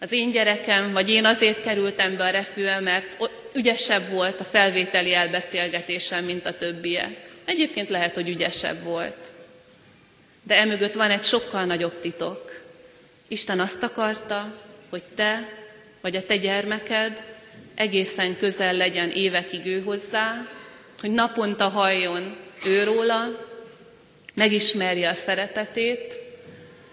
az 0.00 0.12
én 0.12 0.30
gyerekem, 0.30 0.92
vagy 0.92 1.08
én 1.08 1.24
azért 1.24 1.60
kerültem 1.60 2.16
be 2.16 2.24
a 2.24 2.30
refűbe, 2.30 2.80
mert 2.80 3.16
ügyesebb 3.52 4.08
volt 4.08 4.40
a 4.40 4.44
felvételi 4.44 5.14
elbeszélgetésem, 5.14 6.24
mint 6.24 6.46
a 6.46 6.56
többiek. 6.56 7.16
Egyébként 7.44 7.88
lehet, 7.88 8.14
hogy 8.14 8.28
ügyesebb 8.28 8.82
volt. 8.82 9.28
de 10.42 10.56
emögött 10.56 10.94
van 10.94 11.10
egy 11.10 11.24
sokkal 11.24 11.64
nagyobb 11.64 12.00
titok. 12.00 12.62
Isten 13.28 13.60
azt 13.60 13.82
akarta, 13.82 14.54
hogy 14.88 15.02
te 15.14 15.48
vagy 16.00 16.16
a 16.16 16.26
te 16.26 16.36
gyermeked 16.36 17.22
egészen 17.74 18.36
közel 18.36 18.74
legyen 18.74 19.10
évekig 19.10 19.66
ő 19.66 19.82
hozzá, 19.82 20.46
hogy 21.00 21.10
naponta 21.10 21.68
halljon 21.68 22.36
őróla, 22.64 23.48
megismerje 24.34 25.08
a 25.08 25.14
szeretetét, 25.14 26.14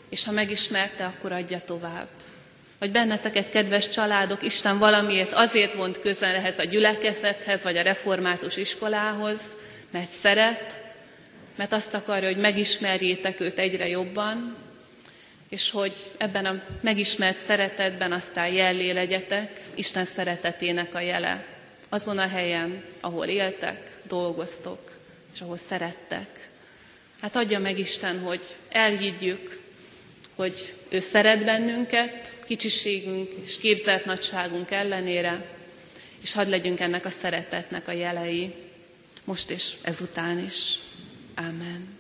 és 0.10 0.26
ha 0.26 0.32
megismerte, 0.32 1.06
akkor 1.06 1.32
adja 1.32 1.62
tovább. 1.66 2.08
Vagy 2.80 2.92
benneteket, 2.92 3.50
kedves 3.50 3.90
családok, 3.90 4.44
Isten 4.44 4.78
valamiért 4.78 5.34
azért 5.34 5.74
vont 5.74 6.00
közel 6.00 6.36
ehhez 6.36 6.60
a 6.60 6.64
gyülekezethez, 6.64 7.64
vagy 7.64 7.78
a 7.78 7.82
református 7.82 8.58
iskolához, 8.58 9.56
mert 9.92 10.10
szeret, 10.10 10.78
mert 11.56 11.74
azt 11.74 11.94
akarja, 11.94 12.28
hogy 12.28 12.38
megismerjétek 12.38 13.40
őt 13.40 13.60
egyre 13.60 13.88
jobban, 13.88 14.56
és 15.50 15.72
hogy 15.72 15.94
ebben 16.18 16.46
a 16.46 16.62
megismert 16.82 17.38
szeretetben 17.38 18.12
aztán 18.12 18.48
jellé 18.48 18.92
legyetek, 18.92 19.60
Isten 19.76 20.06
szeretetének 20.06 20.96
a 20.96 21.00
jele. 21.00 21.57
Azon 21.90 22.18
a 22.18 22.28
helyen, 22.28 22.84
ahol 23.00 23.26
éltek, 23.26 24.00
dolgoztok, 24.04 24.98
és 25.34 25.42
ahol 25.42 25.58
szerettek. 25.58 26.50
Hát 27.22 27.36
adja 27.36 27.60
meg 27.60 27.80
Isten, 27.80 28.20
hogy 28.20 28.42
elhiggyük, 28.70 29.62
hogy 30.36 30.74
ő 30.90 31.00
szeret 31.00 31.46
bennünket, 31.46 32.36
kicsiségünk 32.46 33.32
és 33.44 33.58
képzelt 33.58 34.06
nagyságunk 34.06 34.72
ellenére, 34.72 35.46
és 36.22 36.34
hadd 36.34 36.50
legyünk 36.50 36.80
ennek 36.80 37.06
a 37.06 37.10
szeretetnek 37.10 37.88
a 37.88 37.92
jelei, 37.92 38.54
most 39.24 39.50
és 39.50 39.74
ezután 39.82 40.40
is. 40.40 40.80
Amen. 41.36 41.97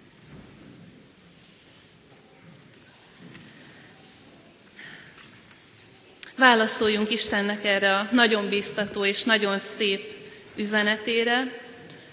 Válaszoljunk 6.37 7.11
Istennek 7.11 7.65
erre 7.65 7.95
a 7.95 8.07
nagyon 8.11 8.49
biztató 8.49 9.05
és 9.05 9.23
nagyon 9.23 9.59
szép 9.59 10.15
üzenetére. 10.55 11.51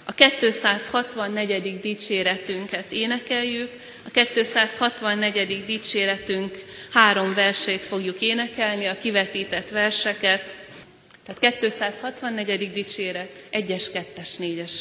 A 0.05 0.13
264. 0.13 1.81
dicséretünket 1.81 2.93
énekeljük. 2.93 3.71
A 4.07 4.11
264. 4.11 5.65
dicséretünk 5.65 6.55
három 6.93 7.35
versét 7.35 7.81
fogjuk 7.81 8.21
énekelni, 8.21 8.87
a 8.87 8.99
kivetített 8.99 9.69
verseket. 9.69 10.57
Tehát 11.25 11.59
264. 11.59 12.73
dicséret, 12.73 13.31
1-es, 13.53 13.87
2-es, 13.93 14.31
4-es 14.39 14.73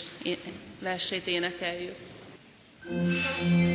versét 0.79 1.27
énekeljük. 1.27 1.95
Thank 2.85 3.67
you. 3.67 3.72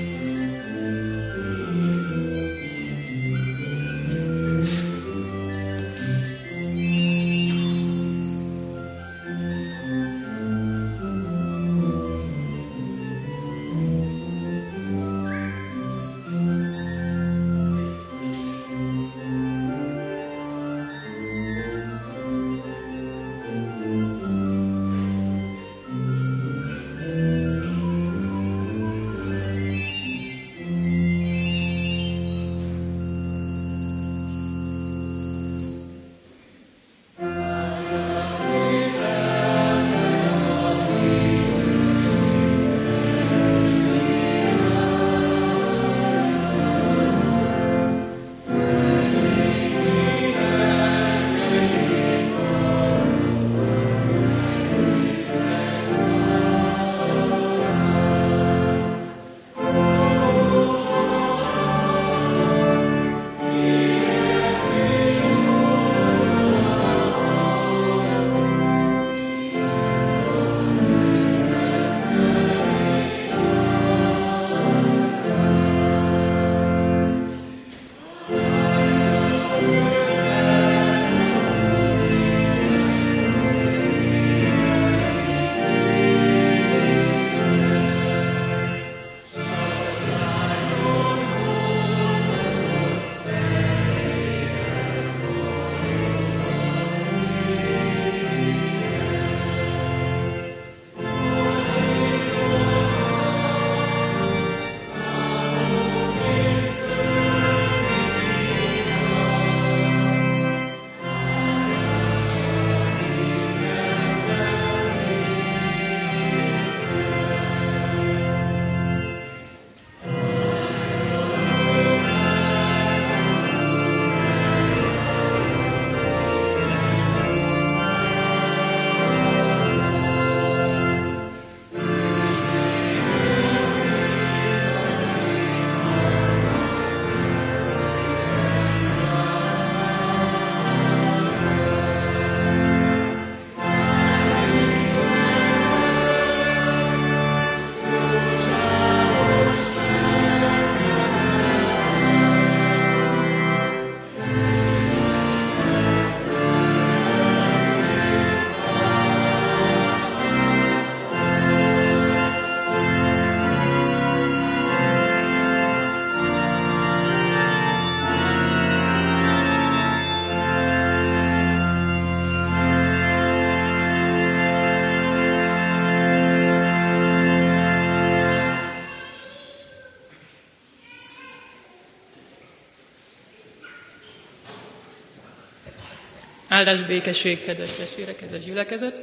Áldás 186.59 186.82
békesség, 186.82 187.44
kedves 187.44 187.72
testvérek, 187.72 188.16
kedves 188.16 188.44
gyülekezet. 188.44 188.96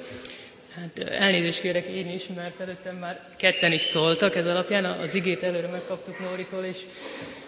Hát 0.75 0.99
elnézést 1.09 1.59
kérek 1.59 1.85
én 1.85 2.09
is, 2.09 2.23
mert 2.35 2.59
előttem 2.59 2.95
már 2.95 3.19
ketten 3.37 3.71
is 3.71 3.81
szóltak 3.81 4.35
ez 4.35 4.45
alapján. 4.45 4.85
Az 4.85 5.13
igét 5.13 5.43
előre 5.43 5.67
megkaptuk 5.67 6.19
Nóritól, 6.19 6.63
és 6.63 6.77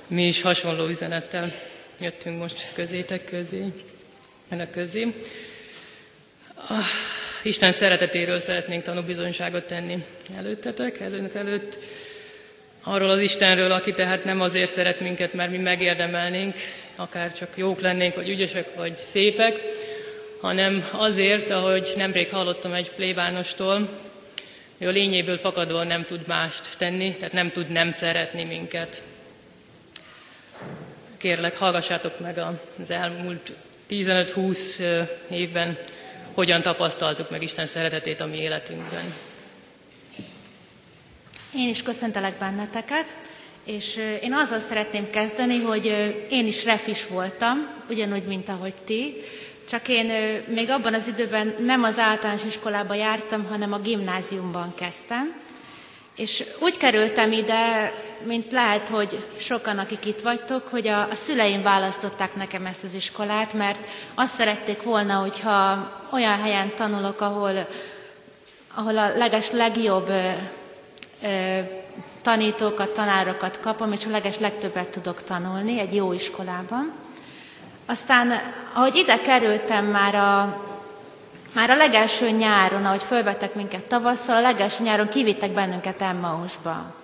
mi 0.08 0.26
is 0.28 0.42
hasonló 0.42 0.88
üzenettel 0.88 1.52
jöttünk 2.00 2.40
most 2.40 2.72
közétek 2.74 3.26
közé, 3.26 3.64
ennek 4.50 4.70
közé. 4.70 5.14
Ah, 6.56 6.86
Isten 7.44 7.72
szeretetéről 7.72 8.40
szeretnénk 8.40 8.84
tanúbizonyságot 8.84 9.64
tenni 9.64 10.06
előttetek, 10.38 11.00
előnök 11.00 11.36
előtt. 11.36 11.78
arról 12.84 13.10
az 13.10 13.20
Istenről, 13.20 13.72
aki 13.72 13.94
tehát 13.94 14.24
nem 14.24 14.42
azért 14.42 14.72
szeret 14.72 15.00
minket, 15.00 15.34
mert 15.34 15.52
mi 15.52 15.58
megérdemelnénk, 15.58 16.56
akár 16.96 17.34
csak 17.34 17.58
jók 17.58 17.82
lennénk, 17.82 18.16
vagy 18.16 18.30
ügyesek, 18.30 18.76
vagy 18.76 18.96
szépek, 18.96 19.77
hanem 20.42 20.88
azért, 20.92 21.52
ahogy 21.52 21.94
nemrég 21.96 22.30
hallottam 22.30 22.74
egy 22.74 22.92
plébánostól, 22.92 23.90
hogy 24.78 24.88
a 24.88 24.92
lényéből 24.92 25.38
fakadóan 25.38 25.88
nem 25.88 26.04
tud 26.04 26.28
mást 26.28 26.78
tenni, 26.78 27.16
tehát 27.16 27.34
nem 27.34 27.52
tud 27.52 27.70
nem 27.70 27.92
szeretni 27.92 28.44
minket. 28.44 29.04
Kérlek, 31.18 31.58
hallgassátok 31.58 32.20
meg 32.20 32.38
az 32.80 32.90
elmúlt 32.92 33.54
15-20 33.90 35.08
évben, 35.30 35.78
hogyan 36.34 36.62
tapasztaltuk 36.62 37.30
meg 37.30 37.44
Isten 37.44 37.66
szeretetét 37.66 38.22
a 38.22 38.26
mi 38.26 38.38
életünkben. 38.38 39.14
Én 41.56 41.70
is 41.70 41.84
köszöntelek 41.84 42.38
benneteket, 42.38 43.16
és 43.64 43.96
én 44.22 44.34
azzal 44.34 44.60
szeretném 44.60 45.10
kezdeni, 45.10 45.60
hogy 45.60 45.86
én 46.30 46.48
is 46.48 46.66
refis 46.66 47.08
voltam, 47.08 47.70
ugyanúgy, 47.90 48.24
mint 48.24 48.50
ahogy 48.50 48.74
ti, 48.86 49.24
csak 49.68 49.88
én 49.88 50.12
még 50.48 50.70
abban 50.70 50.94
az 50.94 51.08
időben 51.08 51.56
nem 51.60 51.84
az 51.84 52.00
általános 52.00 52.44
iskolába 52.44 52.94
jártam, 52.94 53.46
hanem 53.46 53.74
a 53.74 53.80
gimnáziumban 53.80 54.74
kezdtem. 54.76 55.36
És 56.16 56.44
úgy 56.60 56.78
kerültem 56.78 57.32
ide, 57.32 57.92
mint 58.24 58.52
lehet, 58.52 58.90
hogy 58.90 59.26
sokan, 59.38 59.78
akik 59.78 60.06
itt 60.06 60.22
vagytok, 60.22 60.68
hogy 60.68 60.88
a, 60.88 61.10
a 61.10 61.16
szüleim 61.16 61.62
választották 61.62 62.36
nekem 62.36 62.66
ezt 62.66 62.84
az 62.84 62.94
iskolát, 62.94 63.54
mert 63.54 63.80
azt 64.16 64.36
szerették 64.36 64.84
volna, 64.84 65.14
hogyha 65.14 65.92
olyan 66.12 66.42
helyen 66.42 66.76
tanulok, 66.76 67.22
ahol, 67.22 67.68
ahol 68.74 68.98
a 68.98 69.18
leges 69.18 69.52
legjobb 69.52 70.10
ö, 70.10 70.30
ö, 71.22 71.60
tanítókat, 72.22 72.90
tanárokat 72.94 73.60
kapom, 73.60 73.92
és 73.92 74.06
a 74.06 74.10
leges 74.10 74.40
legtöbbet 74.40 74.88
tudok 74.88 75.24
tanulni 75.24 75.80
egy 75.80 75.96
jó 75.96 76.14
iskolában. 76.14 77.07
Aztán, 77.88 78.42
ahogy 78.74 78.96
ide 78.96 79.20
kerültem 79.20 79.86
már 79.86 80.16
a, 80.16 80.62
már 81.54 81.70
a 81.70 81.76
legelső 81.76 82.30
nyáron, 82.30 82.86
ahogy 82.86 83.04
fölvettek 83.04 83.56
minket 83.56 83.84
tavasszal, 83.84 84.36
a 84.36 84.42
legelső 84.42 84.84
nyáron 84.84 85.10
kivittek 85.10 85.52
bennünket 85.52 86.02
Emmausba. 86.02 86.96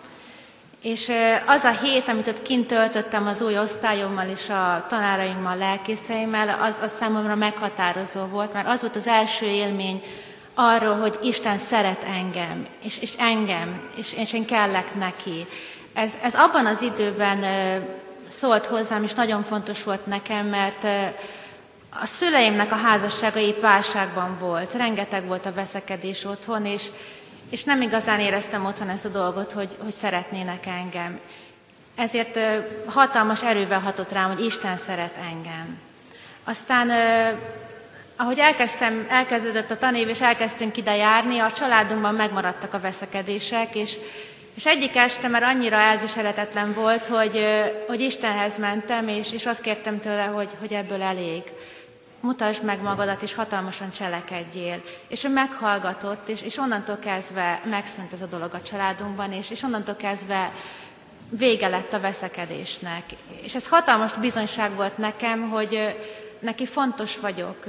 És 0.82 1.12
az 1.46 1.64
a 1.64 1.72
hét, 1.72 2.08
amit 2.08 2.28
ott 2.28 2.42
kint 2.42 2.68
töltöttem 2.68 3.28
az 3.28 3.42
új 3.42 3.60
osztályommal 3.60 4.28
és 4.28 4.50
a 4.50 4.86
tanáraimmal, 4.90 5.58
lelkészeimmel, 5.58 6.60
az, 6.62 6.80
az 6.84 6.92
számomra 6.92 7.36
meghatározó 7.36 8.26
volt, 8.26 8.54
mert 8.54 8.68
az 8.68 8.82
volt 8.82 8.96
az 8.96 9.08
első 9.08 9.46
élmény 9.46 10.04
arról, 10.54 10.96
hogy 10.96 11.20
Isten 11.22 11.58
szeret 11.58 12.04
engem, 12.04 12.68
és, 12.84 12.98
és 12.98 13.14
engem, 13.18 13.82
és, 13.96 14.14
és 14.14 14.34
én 14.34 14.46
kellek 14.46 14.96
neki. 14.96 15.46
Ez, 15.94 16.18
ez 16.22 16.36
abban 16.36 16.66
az 16.66 16.82
időben 16.82 17.44
szólt 18.34 18.66
hozzám, 18.66 19.04
és 19.04 19.14
nagyon 19.14 19.44
fontos 19.44 19.84
volt 19.84 20.06
nekem, 20.06 20.46
mert 20.46 20.84
a 21.90 22.06
szüleimnek 22.06 22.72
a 22.72 22.76
házassága 22.76 23.40
épp 23.40 23.62
válságban 23.62 24.38
volt, 24.40 24.74
rengeteg 24.74 25.26
volt 25.26 25.46
a 25.46 25.54
veszekedés 25.54 26.26
otthon, 26.26 26.66
és, 26.66 26.88
és 27.50 27.64
nem 27.64 27.82
igazán 27.82 28.20
éreztem 28.20 28.66
otthon 28.66 28.90
ezt 28.90 29.06
a 29.06 29.10
dolgot, 29.10 29.52
hogy, 29.52 29.78
hogy 29.84 29.94
szeretnének 29.94 30.66
engem. 30.66 31.20
Ezért 31.96 32.40
hatalmas 32.88 33.44
erővel 33.44 33.80
hatott 33.80 34.12
rám, 34.12 34.36
hogy 34.36 34.46
Isten 34.46 34.78
szeret 34.78 35.18
engem. 35.32 35.80
Aztán, 36.44 36.92
ahogy 38.16 38.40
elkezdtem, 38.40 39.06
elkezdődött 39.10 39.72
a 39.72 39.78
tanév, 39.78 40.08
és 40.08 40.22
elkezdtünk 40.22 40.78
ide 40.78 40.96
járni, 40.96 41.40
a 41.40 41.52
családunkban 41.52 42.16
megmaradtak 42.16 42.74
a 42.74 42.80
veszekedések, 42.80 43.76
és 43.76 43.98
és 44.56 44.66
egyik 44.66 44.95
este 44.95 45.28
már 45.28 45.43
annyira 45.43 45.76
elviselhetetlen 45.76 46.74
volt, 46.74 47.06
hogy, 47.06 47.45
hogy 47.88 48.01
Istenhez 48.01 48.58
mentem, 48.58 49.08
és, 49.08 49.32
és 49.32 49.45
azt 49.45 49.62
kértem 49.62 49.99
tőle, 49.99 50.24
hogy, 50.24 50.49
hogy 50.60 50.74
ebből 50.74 51.01
elég. 51.01 51.43
Mutasd 52.20 52.64
meg 52.64 52.82
magadat, 52.82 53.22
és 53.22 53.34
hatalmasan 53.34 53.91
cselekedjél. 53.91 54.82
És 55.08 55.24
ő 55.24 55.30
meghallgatott, 55.30 56.30
és, 56.30 56.41
és 56.41 56.58
onnantól 56.58 56.97
kezdve 56.97 57.62
megszűnt 57.70 58.14
ez 58.14 58.22
a 58.22 58.26
dolog 58.26 58.54
a 58.54 58.62
családunkban, 58.62 59.32
és, 59.32 59.51
és 59.51 59.64
onnantól 59.64 59.95
kezdve 59.95 60.51
vége 61.30 61.68
lett 61.68 61.93
a 61.93 61.99
veszekedésnek. 61.99 63.04
És 63.41 63.56
ez 63.56 63.68
hatalmas 63.68 64.14
bizonyság 64.14 64.76
volt 64.76 64.97
nekem, 64.97 65.49
hogy 65.49 65.95
neki 66.39 66.66
fontos 66.66 67.18
vagyok, 67.18 67.66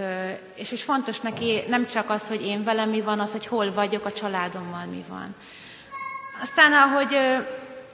és 0.54 0.72
is 0.72 0.82
fontos 0.82 1.20
neki 1.20 1.62
nem 1.68 1.86
csak 1.86 2.10
az, 2.10 2.28
hogy 2.28 2.46
én 2.46 2.64
velem 2.64 2.90
mi 2.90 3.00
van, 3.00 3.20
az, 3.20 3.32
hogy 3.32 3.46
hol 3.46 3.72
vagyok, 3.72 4.04
a 4.04 4.12
családommal 4.12 4.84
mi 4.90 5.04
van. 5.08 5.34
Aztán, 6.42 6.72
ahogy 6.72 7.16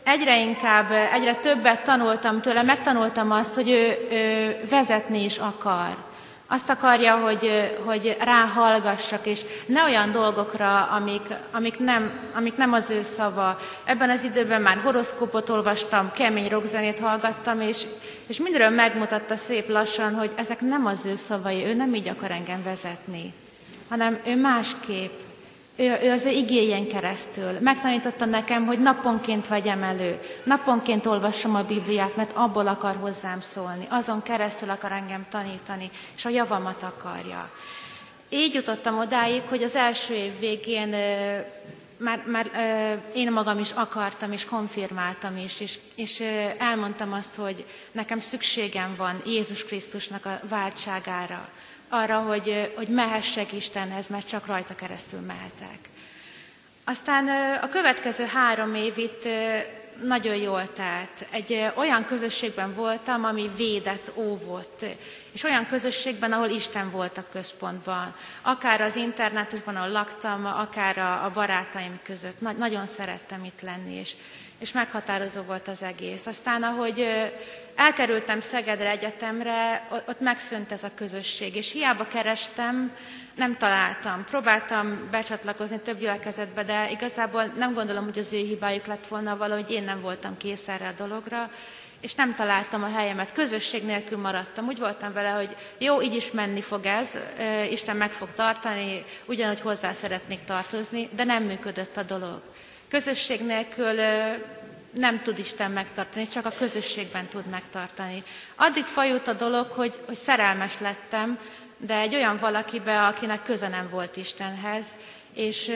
egyre 0.03 0.41
inkább, 0.41 0.91
egyre 1.13 1.35
többet 1.35 1.85
tanultam 1.85 2.41
tőle, 2.41 2.63
megtanultam 2.63 3.31
azt, 3.31 3.55
hogy 3.55 3.69
ő, 3.69 4.07
ő 4.11 4.57
vezetni 4.71 5.25
is 5.25 5.39
akar. 5.39 5.97
Azt 6.53 6.71
akarja, 6.71 7.17
hogy, 7.17 7.73
hogy 7.85 8.17
ráhallgassak, 8.21 9.27
és 9.27 9.41
ne 9.67 9.83
olyan 9.83 10.13
dolgokra, 10.13 10.85
amik, 10.85 11.23
amik, 11.51 11.79
nem, 11.79 12.31
amik 12.35 12.57
nem 12.57 12.73
az 12.73 12.91
ő 12.91 13.03
szava. 13.03 13.59
Ebben 13.85 14.11
az 14.11 14.25
időben 14.25 14.63
már 14.63 14.77
horoszkópot 14.83 15.49
olvastam, 15.49 16.13
kemény 16.13 16.49
rockzenét 16.49 16.99
hallgattam, 16.99 17.61
és, 17.61 17.83
és 18.27 18.39
mindről 18.39 18.71
megmutatta 18.71 19.37
szép 19.37 19.69
lassan, 19.69 20.15
hogy 20.15 20.31
ezek 20.35 20.61
nem 20.61 20.87
az 20.87 21.07
ő 21.07 21.17
szavai, 21.17 21.65
ő 21.65 21.75
nem 21.75 21.95
így 21.95 22.09
akar 22.09 22.31
engem 22.31 22.63
vezetni, 22.63 23.33
hanem 23.89 24.21
ő 24.27 24.37
másképp 24.37 25.30
ő, 25.81 25.99
ő 26.03 26.11
az 26.11 26.25
ő 26.25 26.31
igényen 26.31 26.87
keresztül. 26.87 27.59
Megtanította 27.61 28.25
nekem, 28.25 28.67
hogy 28.67 28.79
naponként 28.79 29.49
vegyem 29.49 29.83
elő, 29.83 30.21
naponként 30.45 31.07
olvassam 31.07 31.55
a 31.55 31.63
Bibliát, 31.63 32.17
mert 32.17 32.31
abból 32.35 32.67
akar 32.67 32.97
hozzám 32.97 33.41
szólni, 33.41 33.87
azon 33.89 34.23
keresztül 34.23 34.71
akar 34.71 34.93
engem 34.93 35.27
tanítani, 35.31 35.91
és 36.17 36.25
a 36.25 36.29
javamat 36.29 36.83
akarja. 36.83 37.51
Így 38.29 38.55
jutottam 38.55 38.99
odáig, 38.99 39.43
hogy 39.49 39.63
az 39.63 39.77
első 39.77 40.15
év 40.15 40.39
végén 40.39 40.89
már, 41.97 42.23
már 42.27 42.51
én 43.15 43.33
magam 43.33 43.59
is 43.59 43.71
akartam, 43.71 44.33
és 44.33 44.45
konfirmáltam 44.45 45.37
is, 45.37 45.61
és, 45.61 45.79
és 45.95 46.21
elmondtam 46.59 47.13
azt, 47.13 47.35
hogy 47.35 47.65
nekem 47.93 48.21
szükségem 48.21 48.95
van 48.97 49.23
Jézus 49.27 49.65
Krisztusnak 49.65 50.27
a 50.27 50.41
váltságára, 50.49 51.49
arra, 51.91 52.19
hogy, 52.19 52.73
hogy 52.77 52.89
mehessek 52.89 53.53
Istenhez, 53.53 54.09
mert 54.09 54.29
csak 54.29 54.47
rajta 54.47 54.75
keresztül 54.75 55.21
mehetek. 55.21 55.79
Aztán 56.85 57.29
a 57.63 57.69
következő 57.69 58.25
három 58.25 58.75
év 58.75 58.99
itt 58.99 59.29
nagyon 60.03 60.35
jól 60.35 60.73
telt. 60.73 61.27
Egy 61.31 61.73
olyan 61.75 62.05
közösségben 62.05 62.75
voltam, 62.75 63.25
ami 63.25 63.51
védett, 63.57 64.13
óvott, 64.15 64.85
és 65.33 65.43
olyan 65.43 65.67
közösségben, 65.67 66.33
ahol 66.33 66.49
Isten 66.49 66.91
volt 66.91 67.19
a 67.19 67.25
központban. 67.33 68.15
Akár 68.43 68.81
az 68.81 68.97
internetusban, 68.97 69.77
ahol 69.77 69.91
laktam, 69.91 70.47
akár 70.47 70.99
a, 70.99 71.31
barátaim 71.35 72.01
között. 72.03 72.41
Na, 72.41 72.53
nagyon 72.53 72.87
szerettem 72.87 73.45
itt 73.45 73.61
lenni, 73.63 73.95
és, 73.95 74.15
és 74.59 74.73
meghatározó 74.73 75.43
volt 75.43 75.69
az 75.69 75.83
egész. 75.83 76.27
Aztán, 76.27 76.63
ahogy 76.63 77.07
elkerültem 77.81 78.41
Szegedre 78.41 78.91
Egyetemre, 78.91 79.89
ott 80.07 80.21
megszűnt 80.21 80.73
ez 80.73 80.85
a 80.85 80.91
közösség, 80.95 81.57
és 81.57 81.73
hiába 81.73 82.07
kerestem, 82.07 82.97
nem 83.35 83.57
találtam. 83.57 84.25
Próbáltam 84.25 85.09
becsatlakozni 85.11 85.79
több 85.79 85.99
gyülekezetbe, 85.99 86.63
de 86.63 86.91
igazából 86.91 87.45
nem 87.45 87.75
gondolom, 87.75 88.05
hogy 88.05 88.19
az 88.19 88.33
ő 88.33 88.37
hibájuk 88.37 88.87
lett 88.87 89.07
volna 89.07 89.37
valahogy 89.37 89.71
én 89.71 89.83
nem 89.83 90.01
voltam 90.01 90.37
kész 90.37 90.69
erre 90.69 90.89
a 90.89 91.03
dologra, 91.03 91.51
és 92.01 92.15
nem 92.15 92.35
találtam 92.35 92.83
a 92.83 92.97
helyemet. 92.97 93.33
Közösség 93.33 93.85
nélkül 93.85 94.19
maradtam. 94.19 94.67
Úgy 94.67 94.79
voltam 94.79 95.13
vele, 95.13 95.31
hogy 95.31 95.57
jó, 95.79 96.03
így 96.03 96.15
is 96.15 96.31
menni 96.31 96.61
fog 96.61 96.87
ez, 96.87 97.19
Isten 97.71 97.97
meg 97.97 98.11
fog 98.11 98.33
tartani, 98.35 99.05
ugyanúgy 99.25 99.61
hozzá 99.61 99.93
szeretnék 99.93 100.45
tartozni, 100.45 101.09
de 101.13 101.25
nem 101.25 101.43
működött 101.43 101.97
a 101.97 102.03
dolog. 102.03 102.41
Közösség 102.89 103.41
nélkül 103.41 104.01
nem 104.91 105.23
tud 105.23 105.39
Isten 105.39 105.71
megtartani, 105.71 106.29
csak 106.29 106.47
a 106.47 106.53
közösségben 106.59 107.27
tud 107.27 107.47
megtartani. 107.47 108.23
Addig 108.57 108.85
fajult 108.85 109.29
a 109.29 109.33
dolog, 109.33 109.71
hogy, 109.71 109.99
hogy 110.07 110.15
szerelmes 110.15 110.79
lettem, 110.79 111.39
de 111.77 111.95
egy 111.95 112.15
olyan 112.15 112.37
valakibe, 112.37 113.07
akinek 113.07 113.43
köze 113.43 113.69
nem 113.69 113.89
volt 113.91 114.17
Istenhez, 114.17 114.95
és, 115.35 115.73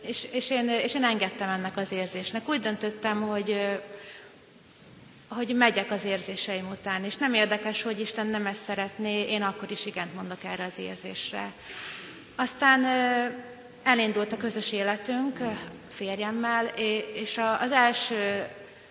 és, 0.00 0.26
és, 0.32 0.50
én, 0.50 0.68
és 0.68 0.94
én 0.94 1.04
engedtem 1.04 1.48
ennek 1.48 1.76
az 1.76 1.92
érzésnek. 1.92 2.48
Úgy 2.48 2.60
döntöttem, 2.60 3.22
hogy, 3.22 3.78
hogy 5.28 5.56
megyek 5.56 5.90
az 5.90 6.04
érzéseim 6.04 6.68
után, 6.70 7.04
és 7.04 7.16
nem 7.16 7.34
érdekes, 7.34 7.82
hogy 7.82 8.00
Isten 8.00 8.26
nem 8.26 8.46
ezt 8.46 8.62
szeretné, 8.62 9.30
én 9.30 9.42
akkor 9.42 9.70
is 9.70 9.86
igent 9.86 10.14
mondok 10.14 10.44
erre 10.44 10.64
az 10.64 10.78
érzésre. 10.78 11.52
Aztán 12.36 12.84
elindult 13.82 14.32
a 14.32 14.36
közös 14.36 14.72
életünk 14.72 15.38
férjemmel, 16.00 16.66
és 17.14 17.40
az 17.60 17.72
első, 17.72 18.46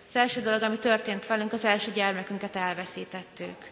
az 0.08 0.16
első 0.16 0.40
dolog, 0.40 0.62
ami 0.62 0.78
történt 0.78 1.26
velünk, 1.26 1.52
az 1.52 1.64
első 1.64 1.90
gyermekünket 1.94 2.56
elveszítettük. 2.56 3.68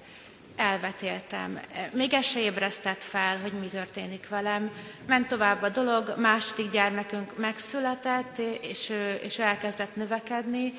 elvetéltem. 0.56 1.60
Még 1.92 2.12
ez 2.14 2.24
se 2.24 2.40
ébresztett 2.40 3.02
fel, 3.02 3.38
hogy 3.38 3.52
mi 3.52 3.66
történik 3.66 4.28
velem. 4.28 4.70
Ment 5.06 5.28
tovább 5.28 5.62
a 5.62 5.68
dolog, 5.68 6.14
második 6.16 6.70
gyermekünk 6.70 7.36
megszületett, 7.36 8.38
és, 8.60 8.92
és 9.22 9.38
elkezdett 9.38 9.96
növekedni, 9.96 10.74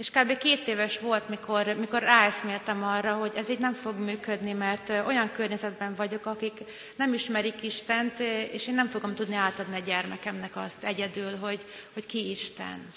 és 0.00 0.10
kb. 0.10 0.38
két 0.38 0.68
éves 0.68 0.98
volt, 0.98 1.28
mikor, 1.28 1.74
mikor 1.78 2.02
ráeszméltem 2.02 2.84
arra, 2.84 3.14
hogy 3.14 3.32
ez 3.36 3.48
így 3.48 3.58
nem 3.58 3.72
fog 3.72 3.98
működni, 3.98 4.52
mert 4.52 4.88
olyan 5.06 5.30
környezetben 5.32 5.94
vagyok, 5.94 6.26
akik 6.26 6.52
nem 6.96 7.12
ismerik 7.12 7.62
Istent, 7.62 8.18
és 8.52 8.68
én 8.68 8.74
nem 8.74 8.86
fogom 8.86 9.14
tudni 9.14 9.34
átadni 9.34 9.76
a 9.76 9.84
gyermekemnek 9.84 10.56
azt 10.56 10.84
egyedül, 10.84 11.36
hogy, 11.36 11.60
hogy 11.92 12.06
ki 12.06 12.30
Isten. 12.30 12.92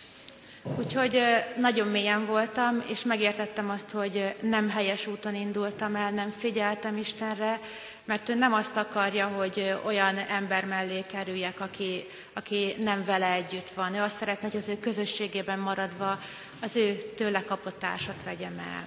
Úgyhogy 0.78 1.22
nagyon 1.58 1.88
mélyen 1.88 2.26
voltam, 2.26 2.84
és 2.88 3.04
megértettem 3.04 3.70
azt, 3.70 3.92
hogy 3.92 4.36
nem 4.42 4.70
helyes 4.70 5.08
úton 5.08 5.36
indultam 5.36 5.96
el, 5.96 6.12
nem 6.12 6.30
figyeltem 6.30 6.98
Istenre, 6.98 7.60
mert 8.06 8.30
ő 8.30 8.36
nem 8.36 8.54
azt 8.54 8.78
akarja, 8.78 9.28
hogy 9.28 9.76
olyan 9.86 10.18
ember 10.18 10.66
mellé 10.66 11.04
kerüljek, 11.12 11.60
aki, 11.60 12.06
aki 12.34 12.76
nem 12.80 13.04
vele 13.06 13.32
együtt 13.32 13.70
van. 13.70 13.96
Ő 13.96 14.02
azt 14.02 14.18
szeretne, 14.18 14.48
hogy 14.48 14.58
az 14.58 14.68
ő 14.68 14.80
közösségében 14.80 15.60
maradva 15.60 16.20
az 16.64 16.76
ő 16.76 16.96
tőle 17.16 17.44
kapott 17.44 17.80
társat 17.80 18.24
vegyem 18.24 18.60
el. 18.60 18.84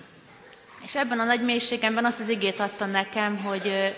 És 0.84 0.96
ebben 0.96 1.20
a 1.20 1.24
nagy 1.24 1.42
mélységemben 1.42 2.04
azt 2.04 2.20
az 2.20 2.28
igét 2.28 2.60
adta 2.60 2.86
nekem, 2.86 3.36
hogy 3.36 3.94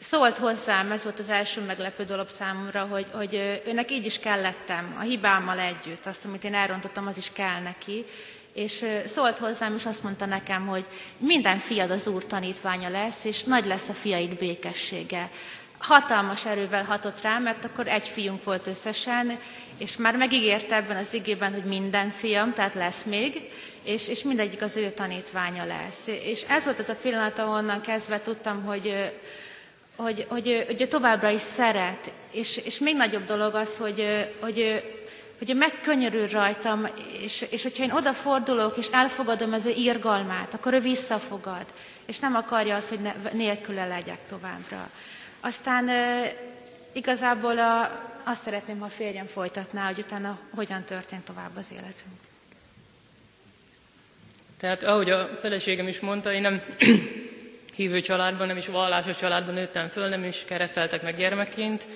szólt 0.00 0.36
hozzám, 0.36 0.92
ez 0.92 1.02
volt 1.02 1.18
az 1.18 1.28
első 1.28 1.60
meglepő 1.60 2.04
dolog 2.04 2.28
számomra, 2.28 2.80
hogy, 2.80 3.06
hogy 3.12 3.60
őnek 3.66 3.90
így 3.90 4.06
is 4.06 4.18
kellettem, 4.18 4.96
a 4.98 5.02
hibámmal 5.02 5.58
együtt, 5.58 6.06
azt, 6.06 6.24
amit 6.24 6.44
én 6.44 6.54
elrontottam, 6.54 7.06
az 7.06 7.16
is 7.16 7.32
kell 7.32 7.60
neki, 7.60 8.04
és 8.52 8.84
szólt 9.06 9.38
hozzám, 9.38 9.74
és 9.74 9.86
azt 9.86 10.02
mondta 10.02 10.26
nekem, 10.26 10.66
hogy 10.66 10.84
minden 11.18 11.58
fiad 11.58 11.90
az 11.90 12.06
Úr 12.06 12.26
tanítványa 12.26 12.88
lesz, 12.88 13.24
és 13.24 13.42
nagy 13.42 13.66
lesz 13.66 13.88
a 13.88 13.94
fiaid 13.94 14.34
békessége. 14.34 15.30
Hatalmas 15.78 16.46
erővel 16.46 16.84
hatott 16.84 17.20
rám, 17.20 17.42
mert 17.42 17.64
akkor 17.64 17.88
egy 17.88 18.08
fiunk 18.08 18.44
volt 18.44 18.66
összesen, 18.66 19.38
és 19.78 19.96
már 19.96 20.16
megígérte 20.16 20.76
ebben 20.76 20.96
az 20.96 21.14
igében, 21.14 21.52
hogy 21.52 21.64
minden 21.64 22.10
fiam, 22.10 22.52
tehát 22.52 22.74
lesz 22.74 23.02
még, 23.02 23.50
és, 23.82 24.08
és 24.08 24.22
mindegyik 24.22 24.62
az 24.62 24.76
ő 24.76 24.90
tanítványa 24.90 25.64
lesz. 25.64 26.06
És 26.06 26.42
ez 26.48 26.64
volt 26.64 26.78
az 26.78 26.88
a 26.88 26.96
pillanat, 27.02 27.38
ahonnan 27.38 27.80
kezdve 27.80 28.20
tudtam, 28.20 28.64
hogy, 28.64 29.12
hogy, 29.96 30.26
hogy, 30.28 30.64
hogy 30.66 30.88
továbbra 30.88 31.30
is 31.30 31.40
szeret, 31.40 32.10
és, 32.30 32.56
és 32.56 32.78
még 32.78 32.96
nagyobb 32.96 33.26
dolog 33.26 33.54
az, 33.54 33.76
hogy, 33.76 34.28
hogy, 34.40 34.82
hogy 35.38 35.56
megkönyörül 35.56 36.28
rajtam, 36.28 36.88
és, 37.22 37.46
és 37.50 37.62
hogyha 37.62 37.84
én 37.84 37.90
odafordulok, 37.92 38.76
és 38.76 38.86
elfogadom 38.90 39.52
az 39.52 39.66
ő 39.66 39.70
írgalmát, 39.70 40.54
akkor 40.54 40.72
ő 40.72 40.80
visszafogad, 40.80 41.64
és 42.06 42.18
nem 42.18 42.34
akarja 42.34 42.76
azt, 42.76 42.88
hogy 42.88 43.00
ne, 43.00 43.14
nélküle 43.32 43.86
legyek 43.86 44.18
továbbra. 44.28 44.90
Aztán 45.40 45.90
igazából 46.92 47.58
a, 47.58 47.90
azt 48.28 48.42
szeretném, 48.42 48.78
ha 48.78 48.84
a 48.84 48.88
férjem 48.88 49.26
folytatná, 49.26 49.86
hogy 49.86 49.98
utána 49.98 50.38
hogyan 50.50 50.84
történt 50.84 51.24
tovább 51.24 51.56
az 51.56 51.72
életünk. 51.72 52.14
Tehát 54.58 54.82
ahogy 54.82 55.10
a 55.10 55.38
feleségem 55.40 55.88
is 55.88 56.00
mondta, 56.00 56.32
én 56.32 56.40
nem 56.40 56.62
hívő 57.76 58.00
családban, 58.00 58.46
nem 58.46 58.56
is 58.56 58.66
vallásos 58.66 59.18
családban 59.18 59.54
nőttem 59.54 59.88
föl, 59.88 60.08
nem 60.08 60.24
is 60.24 60.44
kereszteltek 60.44 61.02
meg 61.02 61.16
gyermekként. 61.16 61.86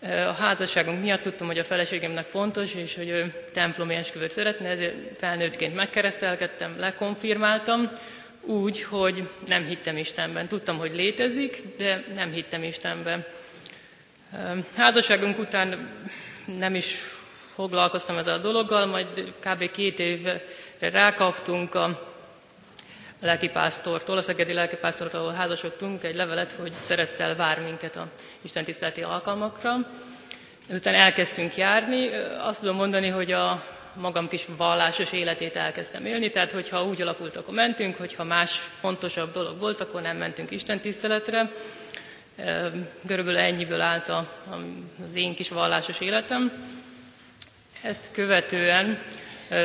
A 0.00 0.32
házasságunk 0.32 1.02
miatt 1.02 1.22
tudtam, 1.22 1.46
hogy 1.46 1.58
a 1.58 1.64
feleségemnek 1.64 2.26
fontos, 2.26 2.74
és 2.74 2.94
hogy 2.94 3.08
ő 3.08 3.46
templomi 3.52 3.94
esküvőt 3.94 4.30
szeretne, 4.30 4.68
ezért 4.68 5.18
felnőttként 5.18 5.74
megkeresztelkedtem, 5.74 6.78
lekonfirmáltam, 6.78 7.90
úgy, 8.40 8.82
hogy 8.82 9.28
nem 9.46 9.64
hittem 9.64 9.96
Istenben. 9.96 10.48
Tudtam, 10.48 10.78
hogy 10.78 10.94
létezik, 10.94 11.62
de 11.76 12.04
nem 12.14 12.32
hittem 12.32 12.62
Istenben. 12.62 13.26
Házasságunk 14.76 15.38
után 15.38 15.88
nem 16.46 16.74
is 16.74 16.94
foglalkoztam 17.54 18.18
ezzel 18.18 18.34
a 18.34 18.38
dologgal, 18.38 18.86
majd 18.86 19.34
kb. 19.40 19.70
két 19.70 19.98
évre 19.98 20.42
rákaptunk 20.78 21.74
a 21.74 22.08
lelkipásztortól, 23.20 24.16
a 24.16 24.22
szegedi 24.22 24.52
lelkipásztortól, 24.52 25.20
ahol 25.20 25.32
házasodtunk, 25.32 26.04
egy 26.04 26.14
levelet, 26.14 26.52
hogy 26.52 26.72
szerettel 26.72 27.36
vár 27.36 27.60
minket 27.60 27.96
a 27.96 28.06
Isten 28.42 28.64
tiszteleti 28.64 29.00
alkalmakra. 29.00 29.76
Ezután 30.68 30.94
elkezdtünk 30.94 31.56
járni. 31.56 32.08
Azt 32.38 32.60
tudom 32.60 32.76
mondani, 32.76 33.08
hogy 33.08 33.32
a 33.32 33.64
magam 33.94 34.28
kis 34.28 34.46
vallásos 34.56 35.12
életét 35.12 35.56
elkezdtem 35.56 36.06
élni, 36.06 36.30
tehát 36.30 36.52
hogyha 36.52 36.84
úgy 36.84 37.02
alakult, 37.02 37.36
akkor 37.36 37.54
mentünk, 37.54 37.96
hogyha 37.96 38.24
más 38.24 38.50
fontosabb 38.80 39.32
dolog 39.32 39.58
volt, 39.58 39.80
akkor 39.80 40.00
nem 40.02 40.16
mentünk 40.16 40.50
Isten 40.50 40.80
tiszteletre. 40.80 41.50
Körülbelül 43.06 43.38
ennyiből 43.38 43.80
állt 43.80 44.08
az 44.08 45.14
én 45.14 45.34
kis 45.34 45.48
vallásos 45.48 46.00
életem. 46.00 46.52
Ezt 47.82 48.12
követően 48.12 48.98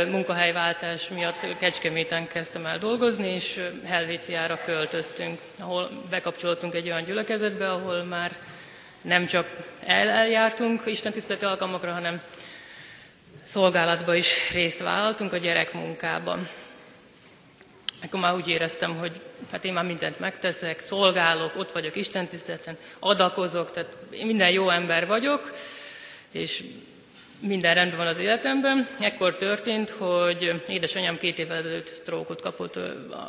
munkahelyváltás 0.09 1.07
miatt 1.07 1.57
Kecskeméten 1.59 2.27
kezdtem 2.27 2.65
el 2.65 2.77
dolgozni, 2.77 3.27
és 3.27 3.69
Helvéciára 3.85 4.59
költöztünk, 4.65 5.39
ahol 5.59 5.89
bekapcsolódtunk 6.09 6.73
egy 6.73 6.85
olyan 6.85 7.03
gyülekezetbe, 7.03 7.71
ahol 7.71 8.03
már 8.03 8.31
nem 9.01 9.25
csak 9.25 9.47
el 9.85 10.09
eljártunk 10.09 10.81
istentiszteleti 10.85 11.45
alkalmakra, 11.45 11.91
hanem 11.91 12.21
szolgálatba 13.43 14.15
is 14.15 14.51
részt 14.51 14.79
vállaltunk 14.79 15.33
a 15.33 15.37
gyerekmunkában. 15.37 16.49
Akkor 18.03 18.19
már 18.19 18.35
úgy 18.35 18.47
éreztem, 18.47 18.97
hogy 18.97 19.21
hát 19.51 19.65
én 19.65 19.73
már 19.73 19.85
mindent 19.85 20.19
megteszek, 20.19 20.79
szolgálok, 20.79 21.55
ott 21.57 21.71
vagyok 21.71 21.95
istentiszteleten, 21.95 22.77
adakozok, 22.99 23.71
tehát 23.71 23.97
én 24.09 24.25
minden 24.25 24.49
jó 24.49 24.69
ember 24.69 25.07
vagyok, 25.07 25.53
és 26.31 26.63
minden 27.39 27.73
rendben 27.73 27.97
van 27.97 28.07
az 28.07 28.17
életemben. 28.17 28.87
Ekkor 28.99 29.35
történt, 29.35 29.89
hogy 29.89 30.61
édesanyám 30.67 31.17
két 31.17 31.39
évvel 31.39 31.57
ezelőtt 31.57 31.87
sztrókot 31.87 32.41
kapott. 32.41 32.79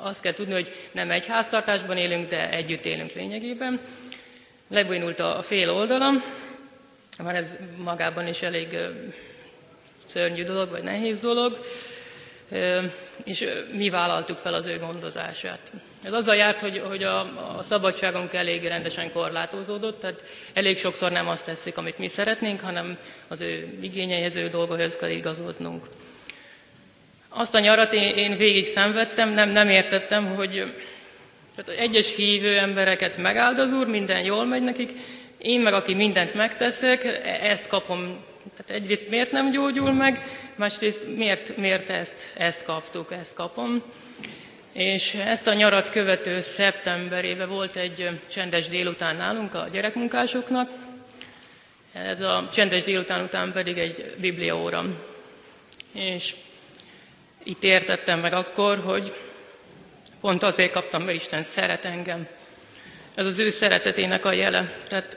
Azt 0.03 0.21
kell 0.21 0.33
tudni, 0.33 0.53
hogy 0.53 0.73
nem 0.93 1.11
egy 1.11 1.27
háztartásban 1.27 1.97
élünk, 1.97 2.29
de 2.29 2.51
együtt 2.51 2.85
élünk 2.85 3.13
lényegében. 3.13 3.81
Lebonyult 4.71 5.21
a 5.21 5.43
fél 5.43 5.71
oldalam, 5.71 6.23
már 7.23 7.35
ez 7.35 7.57
magában 7.77 8.27
is 8.27 8.43
elég 8.43 8.77
szörnyű 10.07 10.43
dolog, 10.43 10.71
vagy 10.71 10.83
nehéz 10.83 11.21
dolog, 11.21 11.59
és 13.25 13.47
mi 13.73 13.91
vállaltuk 13.91 14.37
fel 14.37 14.55
az 14.55 14.67
ő 14.67 14.79
gondozását. 14.79 15.73
Ez 16.03 16.13
azzal 16.13 16.37
járt, 16.37 16.61
hogy, 16.61 16.83
hogy 16.89 17.03
a, 17.03 17.21
a 17.57 17.63
szabadságunk 17.63 18.33
elég 18.33 18.67
rendesen 18.67 19.13
korlátozódott, 19.13 20.01
tehát 20.01 20.23
elég 20.53 20.79
sokszor 20.79 21.11
nem 21.11 21.29
azt 21.29 21.45
teszik, 21.45 21.77
amit 21.77 21.99
mi 21.99 22.09
szeretnénk, 22.09 22.61
hanem 22.61 22.99
az 23.29 23.41
ő 23.41 23.79
igényeihez, 23.81 24.37
ő 24.37 24.49
dolgokhoz 24.49 24.97
kell 24.97 25.11
igazodnunk. 25.11 25.87
Azt 27.29 27.55
a 27.55 27.61
nyarat 27.61 27.93
én, 27.93 28.15
én 28.17 28.37
végig 28.37 28.67
szenvedtem, 28.67 29.31
nem, 29.31 29.51
nem 29.51 29.69
értettem, 29.69 30.35
hogy 30.35 30.75
tehát 31.57 31.81
egyes 31.81 32.15
hívő 32.15 32.59
embereket 32.59 33.17
megáld 33.17 33.59
az 33.59 33.73
Úr, 33.73 33.87
minden 33.87 34.25
jól 34.25 34.45
megy 34.45 34.63
nekik, 34.63 34.91
én 35.39 35.61
meg, 35.61 35.73
aki 35.73 35.95
mindent 35.95 36.35
megteszek, 36.35 37.05
ezt 37.43 37.69
kapom. 37.69 38.25
Tehát 38.57 38.83
egyrészt 38.83 39.09
miért 39.09 39.31
nem 39.31 39.51
gyógyul 39.51 39.93
meg, 39.93 40.25
másrészt 40.55 41.17
miért, 41.17 41.57
miért 41.57 41.89
ezt, 41.89 42.31
ezt 42.37 42.65
kaptuk, 42.65 43.13
ezt 43.13 43.35
kapom. 43.35 43.83
És 44.73 45.15
ezt 45.15 45.47
a 45.47 45.55
nyarat 45.55 45.91
követő 45.91 46.41
szeptemberében 46.41 47.49
volt 47.49 47.77
egy 47.77 48.09
csendes 48.31 48.69
délután 48.69 49.17
nálunk 49.17 49.55
a 49.55 49.69
gyerekmunkásoknak. 49.73 50.71
Ez 51.93 52.21
a 52.21 52.49
csendes 52.53 52.83
délután 52.83 53.25
után 53.25 53.53
pedig 53.53 53.79
egy 53.79 54.15
bibliaóra. 54.19 54.85
És 55.93 56.35
itt 57.45 57.65
értettem 57.65 58.21
meg 58.21 58.33
akkor, 58.33 58.79
hogy 58.79 59.15
pont 60.21 60.43
azért 60.43 60.73
kaptam, 60.73 61.03
mert 61.03 61.17
Isten 61.17 61.43
szeret 61.43 61.85
engem. 61.85 62.27
Ez 63.15 63.27
az 63.27 63.39
ő 63.39 63.51
szeretetének 63.51 64.25
a 64.25 64.33
jele. 64.33 64.77
Tehát 64.89 65.17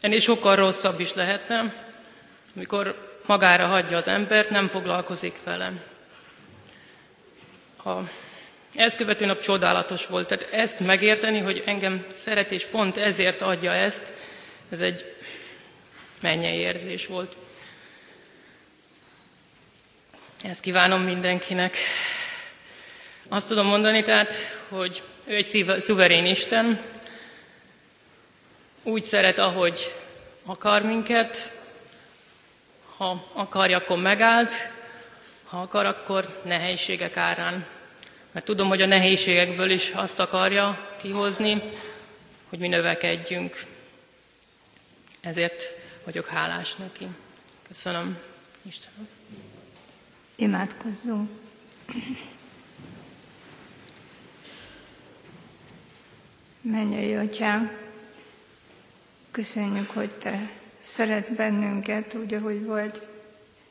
ennél 0.00 0.20
sokkal 0.20 0.56
rosszabb 0.56 1.00
is 1.00 1.14
lehetne, 1.14 1.87
amikor 2.58 3.18
magára 3.26 3.66
hagyja 3.66 3.96
az 3.96 4.08
embert, 4.08 4.50
nem 4.50 4.68
foglalkozik 4.68 5.34
velem. 5.44 5.80
A 7.84 7.90
ezt 8.74 8.96
követő 8.96 9.26
nap 9.26 9.40
csodálatos 9.40 10.06
volt. 10.06 10.28
Tehát 10.28 10.52
ezt 10.52 10.80
megérteni, 10.80 11.38
hogy 11.38 11.62
engem 11.66 12.06
szeret, 12.14 12.50
és 12.50 12.64
pont 12.64 12.96
ezért 12.96 13.42
adja 13.42 13.72
ezt, 13.72 14.12
ez 14.70 14.80
egy 14.80 15.14
mennyei 16.20 16.56
érzés 16.58 17.06
volt. 17.06 17.36
Ezt 20.42 20.60
kívánom 20.60 21.02
mindenkinek. 21.02 21.76
Azt 23.28 23.48
tudom 23.48 23.66
mondani 23.66 24.02
tehát, 24.02 24.34
hogy 24.68 25.02
ő 25.26 25.34
egy 25.34 25.64
szuverén 25.78 26.26
Isten, 26.26 26.80
úgy 28.82 29.02
szeret, 29.02 29.38
ahogy 29.38 29.94
akar 30.44 30.82
minket, 30.82 31.57
ha 32.98 33.24
akarja, 33.32 33.76
akkor 33.76 33.98
megállt, 33.98 34.54
ha 35.44 35.60
akar, 35.60 35.86
akkor 35.86 36.40
nehézségek 36.44 37.16
árán 37.16 37.66
mert 38.38 38.50
tudom, 38.50 38.68
hogy 38.68 38.82
a 38.82 38.86
nehézségekből 38.86 39.70
is 39.70 39.90
azt 39.90 40.18
akarja 40.18 40.94
kihozni, 41.00 41.62
hogy 42.48 42.58
mi 42.58 42.68
növekedjünk. 42.68 43.56
Ezért 45.20 45.62
vagyok 46.04 46.26
hálás 46.26 46.74
neki. 46.74 47.06
Köszönöm, 47.68 48.18
Istenem. 48.62 49.08
Imádkozzunk. 50.36 51.30
Mennyei 56.60 57.14
Atyám, 57.14 57.78
köszönjük, 59.30 59.90
hogy 59.90 60.10
Te 60.10 60.50
szeretsz 60.92 61.30
bennünket 61.30 62.14
úgy, 62.14 62.34
ahogy 62.34 62.64
vagy, 62.64 63.06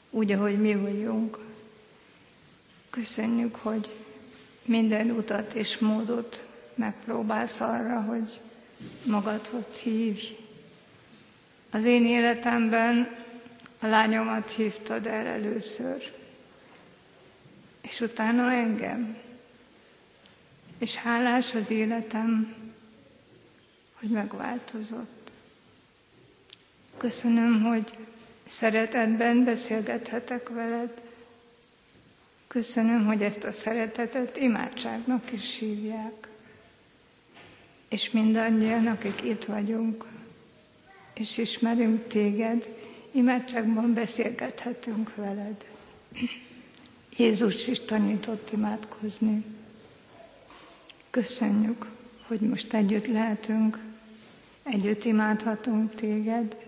úgy, 0.10 0.32
ahogy 0.32 0.62
mi 0.62 0.76
vagyunk. 0.76 1.38
Köszönjük, 2.90 3.56
hogy 3.56 3.96
minden 4.66 5.12
utat 5.12 5.54
és 5.54 5.78
módot 5.78 6.46
megpróbálsz 6.76 7.60
arra, 7.62 8.02
hogy 8.02 8.40
magadhoz 9.04 9.64
hívj. 9.84 10.38
Az 11.70 11.84
én 11.84 12.06
életemben 12.06 13.16
a 13.80 13.86
lányomat 13.88 14.52
hívtad 14.52 15.06
el 15.06 15.26
először, 15.26 16.12
és 17.82 18.00
utána 18.00 18.52
engem. 18.52 19.18
És 20.78 20.96
hálás 20.96 21.56
az 21.56 21.70
életem, 21.70 22.56
hogy 23.94 24.10
megváltozott. 24.10 25.17
Köszönöm, 26.98 27.62
hogy 27.64 27.98
szeretetben 28.48 29.44
beszélgethetek 29.44 30.50
veled. 30.50 31.02
Köszönöm, 32.48 33.06
hogy 33.06 33.22
ezt 33.22 33.44
a 33.44 33.52
szeretetet 33.52 34.38
imádságnak 34.38 35.32
is 35.32 35.60
hívják. 35.60 36.28
És 37.90 38.12
mindannyian, 38.12 38.88
akik 38.88 39.24
itt 39.24 39.46
vagyunk, 39.46 40.06
és 41.14 41.38
ismerünk 41.38 42.08
téged, 42.08 42.68
imádságban 43.12 43.94
beszélgethetünk 43.94 45.16
veled. 45.16 45.66
Jézus 47.18 47.68
is 47.68 47.80
tanított 47.80 48.52
imádkozni. 48.54 49.46
Köszönjük, 51.10 51.86
hogy 52.28 52.40
most 52.40 52.74
együtt 52.74 53.08
lehetünk, 53.08 53.80
együtt 54.64 55.06
imádhatunk 55.06 55.96
téged, 55.96 56.67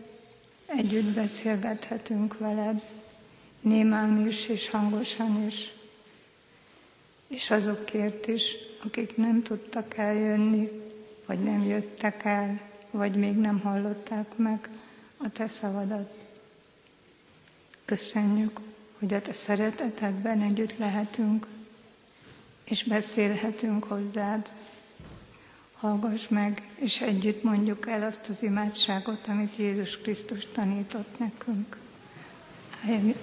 együtt 0.78 1.14
beszélgethetünk 1.14 2.38
veled, 2.38 2.84
némán 3.62 4.28
is 4.28 4.48
és 4.48 4.70
hangosan 4.70 5.46
is, 5.48 5.74
és 7.28 7.52
azokért 7.52 8.28
is, 8.28 8.56
akik 8.84 9.18
nem 9.18 9.44
tudtak 9.44 9.98
eljönni, 9.98 10.70
vagy 11.26 11.44
nem 11.44 11.66
jöttek 11.66 12.26
el, 12.26 12.62
vagy 12.92 13.16
még 13.16 13.36
nem 13.36 13.60
hallották 13.60 14.38
meg 14.38 14.70
a 15.18 15.32
te 15.32 15.48
szavadat. 15.48 16.18
Köszönjük, 17.86 18.60
hogy 19.00 19.14
a 19.14 19.22
te 19.22 19.34
szeretetedben 19.34 20.42
együtt 20.42 20.78
lehetünk, 20.78 21.48
és 22.64 22.84
beszélhetünk 22.84 23.84
hozzád. 23.84 24.52
Hallgass 25.80 26.28
meg, 26.28 26.62
és 26.76 27.02
együtt 27.02 27.44
mondjuk 27.44 27.88
el 27.88 28.04
azt 28.04 28.30
az 28.30 28.44
imádságot, 28.44 29.28
amit 29.28 29.56
Jézus 29.56 29.98
Krisztus 29.98 30.46
tanított 30.52 31.20
nekünk. 31.20 31.78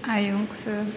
Álljunk 0.01 0.51
föl. 0.51 0.93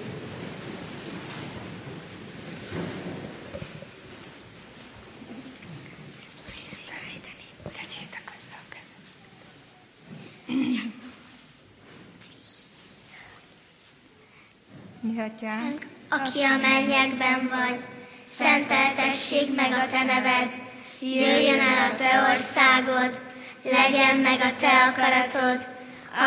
Mi 15.02 15.20
atyánk, 15.20 15.88
aki 16.10 16.42
a 16.42 16.58
mennyekben 16.58 17.50
vagy, 17.50 17.80
szenteltessék 18.26 19.56
meg 19.56 19.72
a 19.72 19.88
te 19.92 20.04
neved, 20.04 20.68
jöjjön 21.00 21.60
el 21.60 21.92
a 21.92 21.96
te 21.96 22.28
országod, 22.32 23.20
legyen 23.64 24.18
meg 24.18 24.42
a 24.42 24.56
te 24.60 24.68
akaratod, 24.68 25.68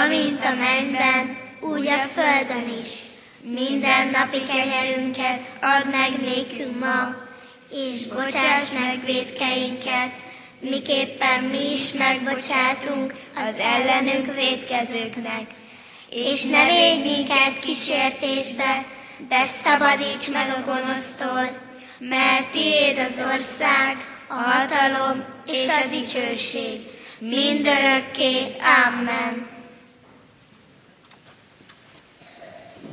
amint 0.05 0.45
a 0.45 0.55
mennyben, 0.55 1.39
úgy 1.61 1.87
a 1.87 1.99
földön 1.99 2.79
is. 2.83 2.91
Minden 3.41 4.09
napi 4.09 4.43
kenyerünket 4.43 5.41
add 5.61 5.91
meg 5.91 6.21
nékünk 6.21 6.79
ma, 6.79 7.15
és 7.71 8.07
bocsáss 8.07 8.71
meg 8.81 9.05
védkeinket, 9.05 10.13
miképpen 10.61 11.45
mi 11.45 11.73
is 11.73 11.93
megbocsátunk 11.93 13.15
az 13.35 13.57
ellenünk 13.59 14.35
védkezőknek. 14.35 15.47
És 16.11 16.45
ne 16.45 16.65
védj 16.65 17.03
minket 17.03 17.59
kísértésbe, 17.61 18.85
de 19.29 19.47
szabadíts 19.47 20.31
meg 20.31 20.55
a 20.57 20.65
gonosztól, 20.65 21.61
mert 21.99 22.51
tiéd 22.51 22.99
az 22.99 23.23
ország, 23.35 24.12
a 24.33 24.35
hatalom 24.35 25.25
és 25.47 25.67
a 25.67 25.89
dicsőség, 25.89 26.91
mindörökké. 27.19 28.57
Amen. 28.87 29.49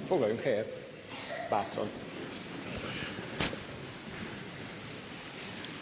Foglaljunk 0.08 0.42
helyet, 0.42 0.68
bátran. 1.50 1.90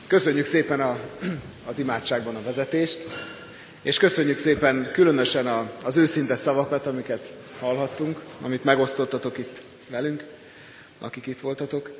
Köszönjük 0.08 0.45
szépen 0.45 0.82
a, 0.82 0.99
az 1.70 1.80
imádságban 1.80 2.36
a 2.36 2.41
vezetést, 2.41 3.08
és 3.82 3.97
köszönjük 3.97 4.38
szépen 4.38 4.89
különösen 4.91 5.47
a, 5.47 5.72
az 5.84 5.97
őszinte 5.97 6.36
szavakat, 6.36 6.88
amiket 6.88 7.32
hallhattunk, 7.60 8.22
amit 8.41 8.64
megosztottatok 8.64 9.38
itt 9.38 9.62
velünk, 9.89 10.24
akik 10.99 11.28
itt 11.28 11.39
voltatok. 11.39 11.91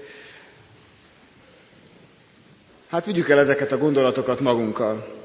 Hát 2.88 3.06
vigyük 3.06 3.30
el 3.30 3.40
ezeket 3.40 3.72
a 3.72 3.78
gondolatokat 3.78 4.40
magunkkal. 4.40 5.16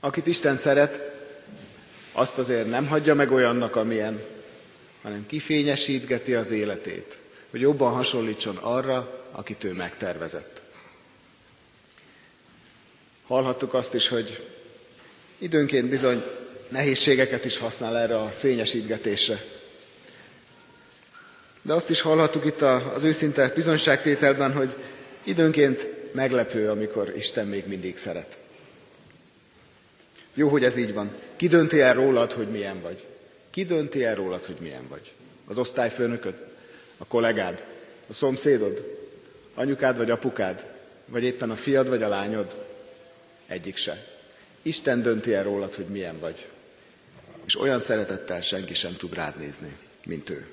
Akit 0.00 0.26
Isten 0.26 0.56
szeret, 0.56 1.00
azt 2.12 2.38
azért 2.38 2.68
nem 2.68 2.86
hagyja 2.86 3.14
meg 3.14 3.32
olyannak, 3.32 3.76
amilyen, 3.76 4.22
hanem 5.02 5.26
kifényesítgeti 5.26 6.34
az 6.34 6.50
életét, 6.50 7.18
hogy 7.50 7.60
jobban 7.60 7.92
hasonlítson 7.92 8.56
arra, 8.56 9.24
akit 9.32 9.64
ő 9.64 9.72
megtervezett. 9.72 10.60
Hallhattuk 13.26 13.74
azt 13.74 13.94
is, 13.94 14.08
hogy 14.08 14.46
időnként 15.38 15.88
bizony 15.88 16.24
nehézségeket 16.68 17.44
is 17.44 17.58
használ 17.58 17.98
erre 17.98 18.18
a 18.18 18.28
fényesítgetésre. 18.28 19.44
De 21.62 21.72
azt 21.72 21.90
is 21.90 22.00
hallhattuk 22.00 22.44
itt 22.44 22.62
az 22.62 23.02
őszinte 23.02 23.52
bizonyságtételben, 23.54 24.52
hogy 24.52 24.74
időnként 25.24 25.88
meglepő, 26.14 26.70
amikor 26.70 27.12
Isten 27.16 27.46
még 27.46 27.66
mindig 27.66 27.98
szeret. 27.98 28.38
Jó, 30.34 30.48
hogy 30.48 30.64
ez 30.64 30.76
így 30.76 30.92
van. 30.92 31.14
Ki 31.36 31.48
dönti 31.48 31.80
el 31.80 31.94
rólad, 31.94 32.32
hogy 32.32 32.48
milyen 32.48 32.80
vagy? 32.80 33.04
Ki 33.50 33.64
dönti 33.64 34.04
el 34.04 34.14
rólad, 34.14 34.44
hogy 34.44 34.56
milyen 34.60 34.88
vagy? 34.88 35.12
Az 35.46 35.58
osztályfőnököd? 35.58 36.34
A 36.96 37.04
kollégád? 37.04 37.64
A 38.08 38.12
szomszédod? 38.12 39.00
Anyukád 39.54 39.96
vagy 39.96 40.10
apukád? 40.10 40.66
Vagy 41.06 41.24
éppen 41.24 41.50
a 41.50 41.56
fiad 41.56 41.88
vagy 41.88 42.02
a 42.02 42.08
lányod? 42.08 42.64
Egyik 43.46 43.76
se. 43.76 44.06
Isten 44.62 45.02
dönti 45.02 45.34
el 45.34 45.42
rólad, 45.42 45.74
hogy 45.74 45.86
milyen 45.86 46.18
vagy. 46.18 46.46
És 47.46 47.60
olyan 47.60 47.80
szeretettel 47.80 48.40
senki 48.40 48.74
sem 48.74 48.96
tud 48.96 49.14
rád 49.14 49.36
nézni, 49.36 49.76
mint 50.04 50.30
ő. 50.30 50.46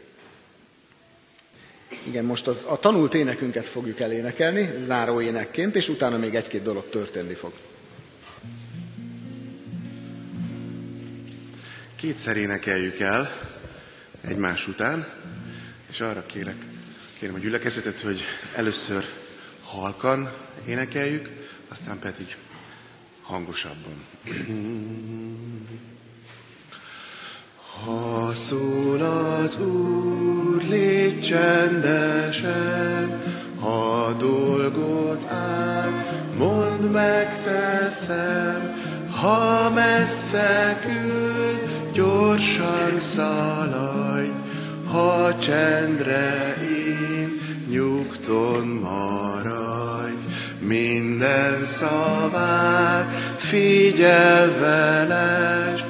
Igen, 2.04 2.26
most 2.26 2.48
az, 2.48 2.66
a 2.68 2.80
tanult 2.80 3.14
énekünket 3.14 3.66
fogjuk 3.66 4.00
elénekelni, 4.00 4.70
záró 4.78 5.22
énekként, 5.22 5.76
és 5.76 5.90
utána 5.90 6.18
még 6.18 6.36
egy-két 6.36 6.62
dolog 6.62 6.90
történni 6.90 7.34
fog. 7.34 7.54
Kétszer 11.96 12.38
énekeljük 12.38 13.00
el 13.00 13.50
egymás 14.22 14.68
után, 14.68 15.08
és 15.90 16.02
arra 16.02 16.26
kérek, 16.26 16.56
kérem 17.20 17.36
a 17.36 17.40
gyülekezetet, 17.40 18.00
hogy 18.00 18.22
először 18.56 19.06
halkan 19.64 20.34
énekeljük, 20.68 21.30
aztán 21.68 22.00
pedig 22.00 22.36
hangosabban. 23.22 24.06
Ha 27.86 28.32
szól 28.34 29.02
az 29.02 29.60
Úr, 29.62 30.62
légy 30.70 31.22
csendesen, 31.22 33.22
ha 33.60 34.14
dolgot 34.20 35.28
áll, 35.28 35.92
mondd 36.38 36.82
meg 36.82 37.44
teszem, 37.44 38.74
ha 39.22 39.70
messze 39.70 40.80
kül, 40.82 41.60
gyorsan 41.94 42.98
szaladj, 42.98 44.30
ha 44.92 45.38
csendre 45.38 46.56
én, 46.62 47.40
nyugton 47.70 48.68
maradj, 48.68 50.26
minden 50.60 51.66
szavát 51.66 53.12
figyelve 53.36 55.06
lest, 55.08 55.86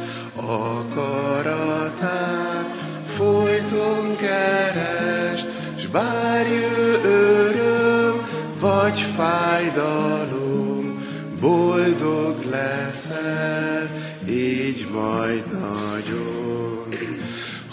akaratát 0.50 2.40
folyton 3.18 4.16
kerest, 4.16 5.48
s 5.78 5.86
bár 5.86 6.48
jö 6.48 7.02
öröm, 7.04 8.28
vagy 8.60 9.00
fájdalom, 9.00 11.04
boldog 11.40 12.36
leszel, 12.50 13.90
így 14.30 14.88
majd 14.92 15.44
nagyon. 15.52 16.88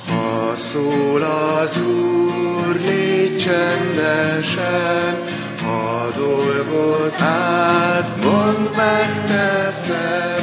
Ha 0.06 0.56
szól 0.56 1.22
az 1.22 1.78
Úr, 1.78 2.80
légy 2.86 3.38
csendesen, 3.38 5.18
ha 5.62 6.08
dolgot 6.16 7.20
át, 7.20 8.12
mondd 8.24 8.68
megteszem, 8.76 10.35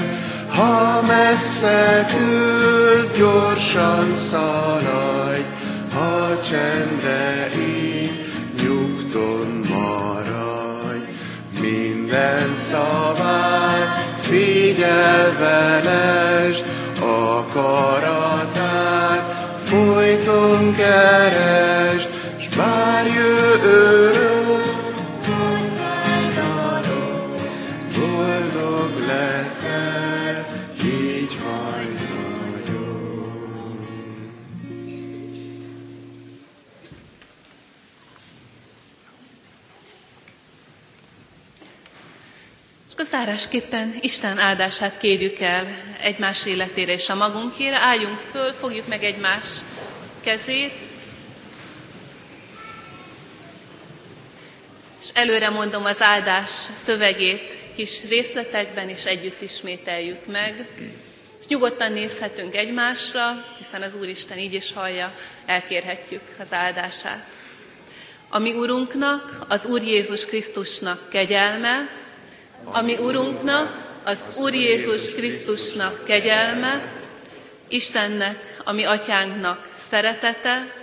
ha 0.64 1.01
messze 1.01 2.05
küld, 2.09 3.18
gyorsan 3.18 4.14
szaladj, 4.14 5.41
ha 5.93 6.41
csendre 6.41 7.49
így, 7.57 8.26
nyugton 8.61 9.66
maradj. 9.70 11.05
Minden 11.61 12.53
szavát 12.53 14.16
figyelve 14.22 15.82
lest, 15.84 16.66
akaratát 16.99 18.43
folyton 19.66 20.76
kerest, 20.76 22.09
zárásképpen 43.14 43.95
Isten 44.01 44.38
áldását 44.38 44.97
kérjük 44.97 45.39
el 45.39 45.68
egymás 46.01 46.45
életére 46.45 46.91
és 46.91 47.09
a 47.09 47.16
magunkére. 47.16 47.78
Álljunk 47.78 48.18
föl, 48.18 48.51
fogjuk 48.51 48.88
meg 48.88 49.03
egymás 49.03 49.45
kezét, 50.24 50.74
és 55.01 55.09
előre 55.14 55.49
mondom 55.49 55.86
az 55.86 56.01
áldás 56.01 56.49
szövegét 56.84 57.57
kis 57.76 58.07
részletekben, 58.09 58.89
és 58.89 59.05
együtt 59.05 59.41
ismételjük 59.41 60.26
meg. 60.26 60.68
És 61.39 61.47
nyugodtan 61.47 61.91
nézhetünk 61.91 62.55
egymásra, 62.55 63.45
hiszen 63.57 63.82
az 63.82 63.95
Úristen 63.95 64.38
így 64.38 64.53
is 64.53 64.74
hallja, 64.74 65.16
elkérhetjük 65.45 66.22
az 66.39 66.53
áldását. 66.53 67.28
Ami 68.30 68.53
Urunknak, 68.53 69.45
az 69.47 69.66
Úr 69.66 69.82
Jézus 69.82 70.26
Krisztusnak 70.26 71.09
kegyelme, 71.09 72.01
ami 72.64 72.97
Urunknak, 72.97 73.91
az 74.03 74.20
Úr 74.38 74.53
Jézus 74.53 75.14
Krisztusnak 75.14 76.03
kegyelme, 76.05 76.91
Istennek, 77.68 78.55
ami 78.64 78.84
atyánknak 78.84 79.68
szeretete, 79.76 80.74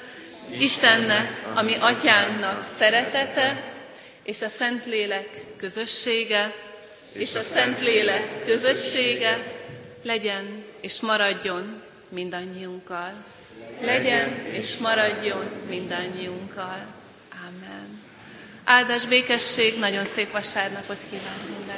Istennek, 0.58 1.42
ami 1.54 1.74
atyánknak 1.74 2.66
szeretete, 2.74 3.72
és 4.22 4.42
a 4.42 4.48
Szentlélek 4.48 5.28
közössége, 5.56 6.54
és 7.12 7.34
a 7.34 7.42
Szentlélek 7.42 8.44
közössége 8.44 9.38
legyen 10.02 10.64
és 10.80 11.00
maradjon 11.00 11.82
mindannyiunkkal. 12.08 13.12
Legyen 13.80 14.44
és 14.44 14.76
maradjon 14.76 15.44
mindannyiunkkal. 15.68 16.86
Amen. 17.46 18.00
Áldás 18.64 19.06
békesség, 19.06 19.78
nagyon 19.78 20.04
szép 20.04 20.30
vasárnapot 20.32 20.98
mindenkinek. 21.10 21.69